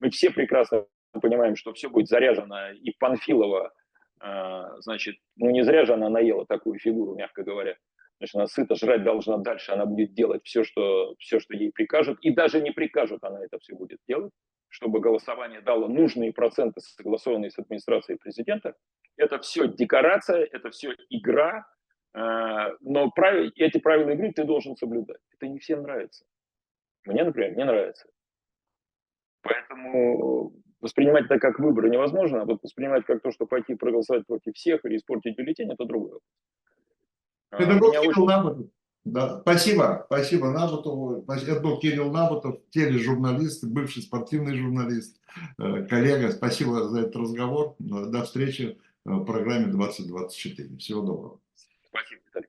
[0.00, 3.72] Мы все прекрасно понимаем, что все будет заряжено и Панфилова
[4.20, 7.76] а, значит, ну не зря же она наела такую фигуру, мягко говоря.
[8.18, 12.18] Значит, она сыто жрать должна дальше, она будет делать все что, все, что ей прикажут,
[12.20, 14.32] и даже не прикажут, она это все будет делать,
[14.68, 18.74] чтобы голосование дало нужные проценты, согласованные с администрацией президента.
[19.16, 21.66] Это все декорация, это все игра,
[22.14, 25.20] а, но правил, эти правила игры ты должен соблюдать.
[25.32, 26.24] Это не всем нравится.
[27.04, 28.08] Мне, например, не нравится.
[29.42, 30.54] Поэтому
[30.84, 34.84] Воспринимать это как выбор невозможно, а вот воспринимать как то, что пойти проголосовать против всех
[34.84, 36.20] или испортить бюллетень, это другое.
[37.58, 38.26] Это был Кирилл очень...
[38.26, 38.66] Набутов.
[39.04, 39.40] Да.
[39.40, 41.24] Спасибо, спасибо Набутову.
[41.28, 45.20] Это был Кирилл Набутов, тележурналист, бывший спортивный журналист,
[45.58, 46.32] э, коллега.
[46.32, 47.74] Спасибо за этот разговор.
[47.78, 50.78] До встречи в программе 2024.
[50.78, 51.40] Всего доброго.
[51.88, 52.48] Спасибо, Виталий.